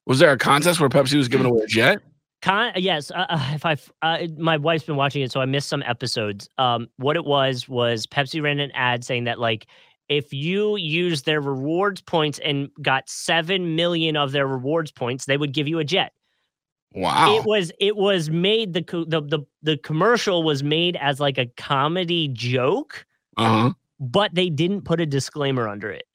Was 0.05 0.19
there 0.19 0.31
a 0.31 0.37
contest 0.37 0.81
where 0.81 0.89
Pepsi 0.89 1.15
was 1.15 1.29
giving 1.29 1.45
away 1.45 1.63
a 1.63 1.67
jet? 1.67 2.01
Con- 2.41 2.73
yes, 2.75 3.09
uh, 3.11 3.25
uh, 3.29 3.51
if 3.53 3.65
I, 3.65 3.77
uh, 4.01 4.27
my 4.37 4.57
wife's 4.57 4.83
been 4.83 4.97
watching 4.97 5.21
it, 5.21 5.31
so 5.31 5.39
I 5.39 5.45
missed 5.45 5.69
some 5.69 5.81
episodes. 5.83 6.49
Um, 6.57 6.89
what 6.97 7.15
it 7.15 7.23
was 7.23 7.69
was 7.69 8.05
Pepsi 8.05 8.41
ran 8.41 8.59
an 8.59 8.69
ad 8.73 9.05
saying 9.05 9.23
that 9.25 9.39
like 9.39 9.65
if 10.17 10.31
you 10.33 10.75
use 10.77 11.23
their 11.23 11.41
rewards 11.41 12.01
points 12.01 12.39
and 12.39 12.69
got 12.81 13.09
seven 13.09 13.75
million 13.75 14.15
of 14.15 14.31
their 14.31 14.47
rewards 14.47 14.91
points, 14.91 15.25
they 15.25 15.37
would 15.37 15.53
give 15.53 15.67
you 15.67 15.79
a 15.79 15.83
jet. 15.83 16.13
Wow. 16.93 17.35
It 17.35 17.45
was 17.45 17.71
it 17.79 17.95
was 17.95 18.29
made 18.29 18.73
the 18.73 18.81
the 19.07 19.21
the 19.21 19.39
the 19.63 19.77
commercial 19.77 20.43
was 20.43 20.63
made 20.63 20.95
as 20.97 21.19
like 21.19 21.37
a 21.39 21.47
comedy 21.57 22.27
joke, 22.27 23.05
Uh 23.37 23.49
huh. 23.69 23.73
but 23.99 24.35
they 24.35 24.49
didn't 24.49 24.81
put 24.83 24.99
a 25.01 25.05
disclaimer 25.05 25.67
under 25.67 25.89
it. 25.89 26.05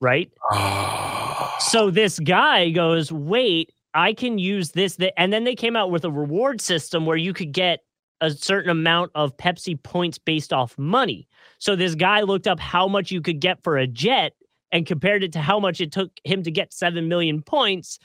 Right? 0.00 0.30
Oh. 0.50 1.54
So 1.60 1.90
this 1.90 2.18
guy 2.18 2.70
goes, 2.70 3.12
"Wait, 3.12 3.72
I 3.94 4.12
can 4.14 4.38
use 4.38 4.72
this." 4.72 4.96
Th-. 4.96 5.12
And 5.16 5.32
then 5.32 5.44
they 5.44 5.54
came 5.54 5.76
out 5.76 5.90
with 5.90 6.04
a 6.04 6.10
reward 6.10 6.60
system 6.60 7.06
where 7.06 7.16
you 7.16 7.32
could 7.32 7.52
get 7.52 7.80
a 8.22 8.30
certain 8.30 8.70
amount 8.70 9.10
of 9.14 9.36
Pepsi 9.36 9.80
points 9.82 10.16
based 10.16 10.52
off 10.52 10.78
money. 10.78 11.28
So 11.58 11.76
this 11.76 11.94
guy 11.94 12.22
looked 12.22 12.46
up 12.46 12.58
how 12.58 12.88
much 12.88 13.10
you 13.10 13.20
could 13.20 13.40
get 13.40 13.62
for 13.62 13.76
a 13.76 13.86
jet 13.86 14.32
and 14.70 14.86
compared 14.86 15.24
it 15.24 15.32
to 15.32 15.40
how 15.40 15.58
much 15.58 15.80
it 15.80 15.92
took 15.92 16.10
him 16.24 16.42
to 16.44 16.50
get 16.50 16.72
7 16.72 17.08
million 17.08 17.42
points, 17.42 17.98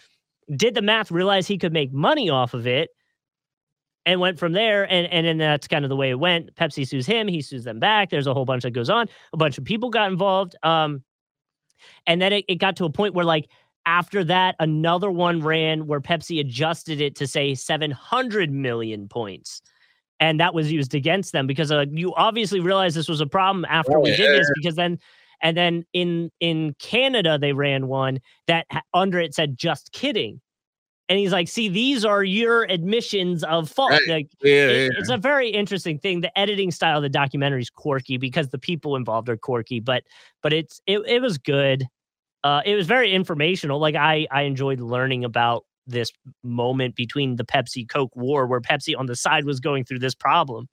did 0.56 0.74
the 0.74 0.82
math, 0.82 1.12
realized 1.12 1.48
he 1.48 1.60
could 1.60 1.72
make 1.72 1.94
money 1.94 2.30
off 2.30 2.54
of 2.54 2.68
it. 2.68 2.90
And 4.08 4.22
went 4.22 4.40
from 4.40 4.54
there, 4.54 4.90
and 4.90 5.06
and 5.12 5.28
then 5.28 5.38
that's 5.38 5.68
kind 5.68 5.84
of 5.84 5.90
the 5.90 5.96
way 5.98 6.12
it 6.12 6.18
went. 6.18 6.56
Pepsi 6.56 6.88
sues 6.88 7.06
him, 7.06 7.28
he 7.28 7.42
sues 7.42 7.66
them 7.66 7.78
back. 7.78 8.10
There's 8.10 8.26
a 8.26 8.34
whole 8.34 8.46
bunch 8.46 8.64
that 8.64 8.72
goes 8.72 8.90
on. 8.90 9.10
A 9.34 9.38
bunch 9.38 9.58
of 9.58 9.66
people 9.66 9.90
got 9.90 10.10
involved. 10.10 10.56
Um, 10.64 11.04
and 12.06 12.22
then 12.22 12.32
it, 12.32 12.46
it 12.48 12.56
got 12.56 12.78
to 12.78 12.86
a 12.86 12.90
point 12.90 13.16
where, 13.16 13.26
like, 13.26 13.50
after 13.86 14.24
that, 14.24 14.56
another 14.62 15.12
one 15.12 15.42
ran 15.42 15.88
where 15.88 16.00
Pepsi 16.00 16.40
adjusted 16.40 17.02
it 17.02 17.16
to 17.18 17.28
say 17.28 17.54
700 17.54 18.50
million 18.50 19.10
points. 19.10 19.62
And 20.20 20.40
that 20.40 20.54
was 20.54 20.72
used 20.72 20.96
against 20.96 21.32
them 21.32 21.46
because 21.48 21.72
uh, 21.72 21.86
you 21.92 22.14
obviously 22.16 22.60
realized 22.60 22.96
this 22.96 23.08
was 23.08 23.22
a 23.22 23.28
problem 23.28 23.66
after 23.70 23.98
Oh, 23.98 24.02
we 24.02 24.10
yeah. 24.12 24.18
did 24.18 24.40
this. 24.40 24.52
Because 24.56 24.76
then, 24.76 25.00
and 25.44 25.56
then 25.56 25.86
in 25.94 26.32
in 26.40 26.74
Canada 26.80 27.38
they 27.38 27.54
ran 27.54 27.88
one 27.88 28.20
that 28.48 28.66
under 28.96 29.20
it 29.20 29.36
said 29.36 29.56
"just 29.60 29.92
kidding," 29.92 30.42
and 31.08 31.20
he's 31.20 31.32
like, 31.32 31.48
"See, 31.48 31.70
these 31.70 32.04
are 32.04 32.24
your 32.24 32.64
admissions 32.64 33.44
of 33.44 33.70
fault." 33.70 33.92
Right. 33.92 34.08
Like, 34.08 34.28
yeah, 34.42 34.52
it- 34.68 34.92
yeah. 34.94 35.00
it's 35.00 35.12
a 35.12 35.18
very 35.18 35.50
interesting 35.50 36.00
thing. 36.00 36.22
The 36.22 36.36
editing 36.40 36.72
style 36.72 36.98
of 36.98 37.04
the 37.04 37.10
documentary 37.10 37.62
is 37.62 37.70
quirky 37.70 38.18
because 38.18 38.50
the 38.50 38.58
people 38.58 38.96
involved 38.96 39.30
are 39.30 39.38
quirky, 39.38 39.80
but 39.80 40.04
but 40.42 40.52
it's 40.52 40.82
it, 40.88 41.00
it 41.06 41.22
was 41.22 41.38
good. 41.38 41.86
Uh, 42.44 42.62
it 42.66 42.74
was 42.76 42.88
very 42.88 43.12
informational. 43.14 43.78
Like 43.80 43.94
I 43.94 44.26
I 44.32 44.42
enjoyed 44.44 44.80
learning 44.80 45.24
about 45.26 45.64
this 45.88 46.12
moment 46.44 46.96
between 46.96 47.38
the 47.38 47.46
Pepsi 47.46 47.88
Coke 47.88 48.16
war, 48.16 48.46
where 48.46 48.62
Pepsi 48.62 48.98
on 48.98 49.06
the 49.06 49.16
side 49.16 49.46
was 49.46 49.60
going 49.60 49.86
through 49.86 50.00
this 50.00 50.16
problem. 50.16 50.68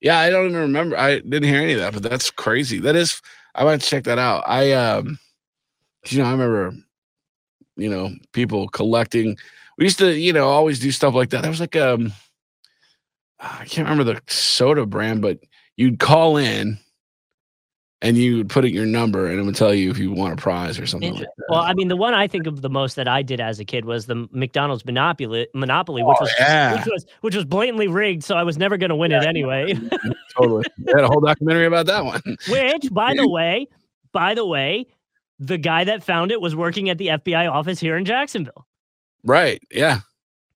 Yeah, 0.00 0.18
I 0.18 0.30
don't 0.30 0.50
even 0.50 0.60
remember. 0.60 0.98
I 0.98 1.20
didn't 1.20 1.44
hear 1.44 1.62
any 1.62 1.74
of 1.74 1.80
that, 1.80 1.92
but 1.94 2.02
that's 2.02 2.30
crazy. 2.30 2.78
That 2.80 2.96
is, 2.96 3.20
I 3.54 3.64
might 3.64 3.80
check 3.80 4.04
that 4.04 4.18
out. 4.18 4.44
I, 4.46 4.72
um, 4.72 5.18
you 6.08 6.18
know, 6.18 6.24
I 6.24 6.32
remember, 6.32 6.74
you 7.76 7.88
know, 7.88 8.10
people 8.32 8.68
collecting. 8.68 9.36
We 9.78 9.84
used 9.84 9.98
to, 9.98 10.12
you 10.12 10.32
know, 10.32 10.48
always 10.48 10.80
do 10.80 10.90
stuff 10.90 11.14
like 11.14 11.30
that. 11.30 11.42
There 11.42 11.50
was 11.50 11.60
like, 11.60 11.76
um, 11.76 12.12
I 13.38 13.64
can't 13.64 13.88
remember 13.88 14.04
the 14.04 14.20
soda 14.26 14.86
brand, 14.86 15.22
but 15.22 15.38
you'd 15.76 15.98
call 15.98 16.36
in 16.36 16.78
and 18.02 18.18
you 18.18 18.36
would 18.38 18.48
put 18.50 18.64
in 18.64 18.74
your 18.74 18.84
number 18.86 19.26
and 19.28 19.38
it 19.38 19.42
would 19.44 19.54
tell 19.56 19.72
you 19.72 19.90
if 19.90 19.96
you 19.98 20.12
won 20.12 20.32
a 20.32 20.36
prize 20.36 20.78
or 20.78 20.86
something 20.86 21.12
like 21.14 21.22
that. 21.22 21.30
Well, 21.48 21.60
I 21.60 21.72
mean, 21.72 21.88
the 21.88 21.96
one 21.96 22.12
I 22.14 22.26
think 22.26 22.46
of 22.46 22.60
the 22.60 22.68
most 22.68 22.96
that 22.96 23.08
I 23.08 23.22
did 23.22 23.40
as 23.40 23.58
a 23.60 23.64
kid 23.64 23.84
was 23.84 24.06
the 24.06 24.28
McDonald's 24.32 24.84
Monopoly, 24.84 25.46
Monopoly, 25.54 26.02
which 26.02 26.16
Oh, 26.20 26.24
was 26.24 26.34
yeah. 26.38 26.74
which 26.76 26.86
was 26.86 27.06
which 27.22 27.34
was 27.36 27.44
blatantly 27.44 27.88
rigged, 27.88 28.24
so 28.24 28.36
I 28.36 28.42
was 28.42 28.58
never 28.58 28.76
going 28.76 28.90
to 28.90 28.96
win 28.96 29.12
it 29.12 29.24
anyway. 29.24 29.72
totally. 30.36 30.64
They 30.78 30.92
had 30.94 31.04
a 31.04 31.08
whole 31.08 31.20
documentary 31.20 31.66
about 31.66 31.86
that 31.86 32.04
one. 32.04 32.20
Which, 32.48 32.90
by 32.92 33.14
the 33.14 33.28
way, 33.28 33.68
by 34.12 34.34
the 34.34 34.44
way, 34.44 34.86
the 35.38 35.58
guy 35.58 35.84
that 35.84 36.02
found 36.04 36.30
it 36.32 36.40
was 36.40 36.54
working 36.54 36.90
at 36.90 36.98
the 36.98 37.08
FBI 37.08 37.50
office 37.50 37.80
here 37.80 37.96
in 37.96 38.04
Jacksonville. 38.04 38.66
Right. 39.24 39.62
Yeah. 39.70 40.00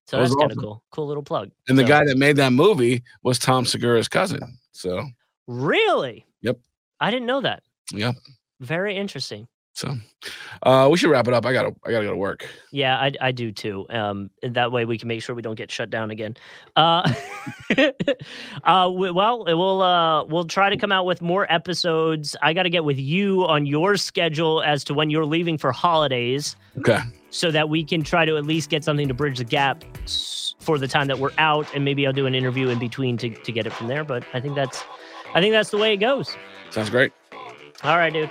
So 0.05 0.15
That 0.17 0.21
was 0.21 0.29
that's 0.31 0.39
kind 0.39 0.51
of 0.51 0.57
awesome. 0.57 0.63
cool. 0.63 0.83
Cool 0.91 1.07
little 1.07 1.23
plug. 1.23 1.51
And 1.67 1.77
the 1.77 1.83
guy 1.83 2.05
that 2.05 2.17
made 2.17 2.37
that 2.37 2.53
movie 2.53 3.03
was 3.23 3.37
Tom 3.39 3.65
Segura's 3.65 4.07
cousin. 4.07 4.57
So, 4.71 5.05
Really? 5.47 6.25
Yep. 6.41 6.59
I 6.99 7.11
didn't 7.11 7.27
know 7.27 7.41
that. 7.41 7.63
yeah. 7.93 8.13
Very 8.59 8.95
interesting. 8.97 9.47
So, 9.73 9.95
uh, 10.63 10.87
we 10.91 10.97
should 10.97 11.11
wrap 11.11 11.27
it 11.27 11.35
up. 11.35 11.45
I 11.45 11.53
gotta, 11.53 11.71
I 11.85 11.91
gotta 11.91 12.05
go 12.05 12.11
to 12.11 12.17
work. 12.17 12.47
Yeah, 12.71 12.97
I, 12.97 13.11
I 13.21 13.31
do 13.31 13.51
too. 13.51 13.85
Um, 13.91 14.31
and 14.41 14.55
that 14.55 14.71
way 14.71 14.85
we 14.85 14.97
can 14.97 15.07
make 15.07 15.21
sure 15.21 15.35
we 15.35 15.43
don't 15.43 15.53
get 15.55 15.69
shut 15.69 15.91
down 15.91 16.09
again. 16.09 16.35
Uh, 16.75 17.13
uh, 18.63 18.91
we- 18.93 19.11
well, 19.11 19.45
we'll 19.45 19.81
uh, 19.83 20.23
we'll 20.25 20.45
try 20.45 20.69
to 20.71 20.77
come 20.77 20.91
out 20.91 21.05
with 21.05 21.21
more 21.21 21.45
episodes. 21.53 22.35
I 22.41 22.53
got 22.53 22.63
to 22.63 22.71
get 22.71 22.83
with 22.85 22.97
you 22.97 23.45
on 23.45 23.67
your 23.67 23.97
schedule 23.97 24.63
as 24.63 24.83
to 24.85 24.95
when 24.95 25.11
you're 25.11 25.25
leaving 25.25 25.59
for 25.59 25.71
holidays, 25.71 26.55
Okay. 26.79 26.99
so 27.29 27.51
that 27.51 27.69
we 27.69 27.83
can 27.83 28.01
try 28.03 28.25
to 28.25 28.35
at 28.37 28.45
least 28.45 28.69
get 28.71 28.83
something 28.83 29.07
to 29.07 29.13
bridge 29.13 29.37
the 29.37 29.43
gap 29.43 29.83
for 30.59 30.79
the 30.79 30.87
time 30.87 31.05
that 31.07 31.19
we're 31.19 31.31
out, 31.37 31.67
and 31.75 31.85
maybe 31.85 32.07
I'll 32.07 32.13
do 32.13 32.25
an 32.25 32.33
interview 32.35 32.69
in 32.69 32.79
between 32.79 33.17
to 33.17 33.29
to 33.29 33.51
get 33.51 33.67
it 33.67 33.73
from 33.73 33.87
there. 33.87 34.03
But 34.03 34.23
I 34.33 34.39
think 34.39 34.55
that's 34.55 34.83
I 35.35 35.41
think 35.41 35.53
that's 35.53 35.69
the 35.69 35.77
way 35.77 35.93
it 35.93 35.97
goes. 35.97 36.35
Sounds 36.71 36.89
great. 36.89 37.11
All 37.83 37.97
right, 37.97 38.11
dude. 38.11 38.29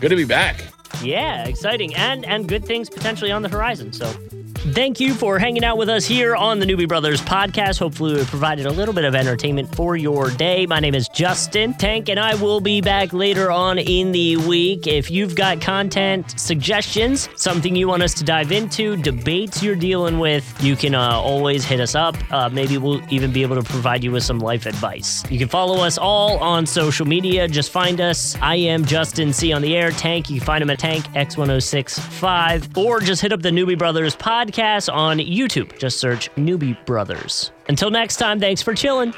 Good 0.00 0.08
to 0.08 0.16
be 0.16 0.24
back. 0.24 0.64
Yeah, 1.02 1.46
exciting 1.46 1.94
and 1.94 2.24
and 2.24 2.48
good 2.48 2.64
things 2.64 2.90
potentially 2.90 3.30
on 3.30 3.42
the 3.42 3.48
horizon. 3.48 3.92
So 3.92 4.10
Thank 4.60 5.00
you 5.00 5.14
for 5.14 5.38
hanging 5.38 5.64
out 5.64 5.78
with 5.78 5.88
us 5.88 6.04
here 6.04 6.36
on 6.36 6.58
the 6.58 6.66
Newbie 6.66 6.86
Brothers 6.86 7.22
podcast. 7.22 7.78
Hopefully, 7.78 8.16
we 8.16 8.24
provided 8.26 8.66
a 8.66 8.70
little 8.70 8.92
bit 8.92 9.06
of 9.06 9.14
entertainment 9.14 9.74
for 9.74 9.96
your 9.96 10.28
day. 10.32 10.66
My 10.66 10.80
name 10.80 10.94
is 10.94 11.08
Justin. 11.08 11.72
Tank 11.72 12.10
and 12.10 12.20
I 12.20 12.34
will 12.34 12.60
be 12.60 12.82
back 12.82 13.14
later 13.14 13.50
on 13.50 13.78
in 13.78 14.12
the 14.12 14.36
week. 14.36 14.86
If 14.86 15.10
you've 15.10 15.34
got 15.34 15.62
content 15.62 16.38
suggestions, 16.38 17.30
something 17.36 17.74
you 17.74 17.88
want 17.88 18.02
us 18.02 18.12
to 18.14 18.24
dive 18.24 18.52
into, 18.52 18.98
debates 18.98 19.62
you're 19.62 19.74
dealing 19.74 20.18
with, 20.18 20.44
you 20.62 20.76
can 20.76 20.94
uh, 20.94 21.12
always 21.12 21.64
hit 21.64 21.80
us 21.80 21.94
up. 21.94 22.14
Uh, 22.30 22.50
maybe 22.50 22.76
we'll 22.76 23.00
even 23.10 23.32
be 23.32 23.40
able 23.40 23.56
to 23.56 23.62
provide 23.62 24.04
you 24.04 24.10
with 24.12 24.24
some 24.24 24.40
life 24.40 24.66
advice. 24.66 25.24
You 25.30 25.38
can 25.38 25.48
follow 25.48 25.82
us 25.82 25.96
all 25.96 26.36
on 26.36 26.66
social 26.66 27.06
media. 27.06 27.48
Just 27.48 27.70
find 27.70 27.98
us. 27.98 28.36
I 28.42 28.56
am 28.56 28.84
Justin 28.84 29.32
C 29.32 29.54
on 29.54 29.62
the 29.62 29.74
air. 29.74 29.90
Tank, 29.90 30.28
you 30.28 30.38
can 30.38 30.44
find 30.44 30.62
him 30.62 30.68
at 30.68 30.78
Tank 30.78 31.06
X1065, 31.14 32.76
or 32.76 33.00
just 33.00 33.22
hit 33.22 33.32
up 33.32 33.40
the 33.40 33.48
Newbie 33.48 33.78
Brothers 33.78 34.14
podcast 34.50 34.92
on 34.92 35.18
YouTube. 35.18 35.78
Just 35.78 35.98
search 35.98 36.30
Newbie 36.34 36.84
Brothers. 36.86 37.52
Until 37.68 37.90
next 37.90 38.16
time, 38.16 38.40
thanks 38.40 38.62
for 38.62 38.74
chilling. 38.74 39.14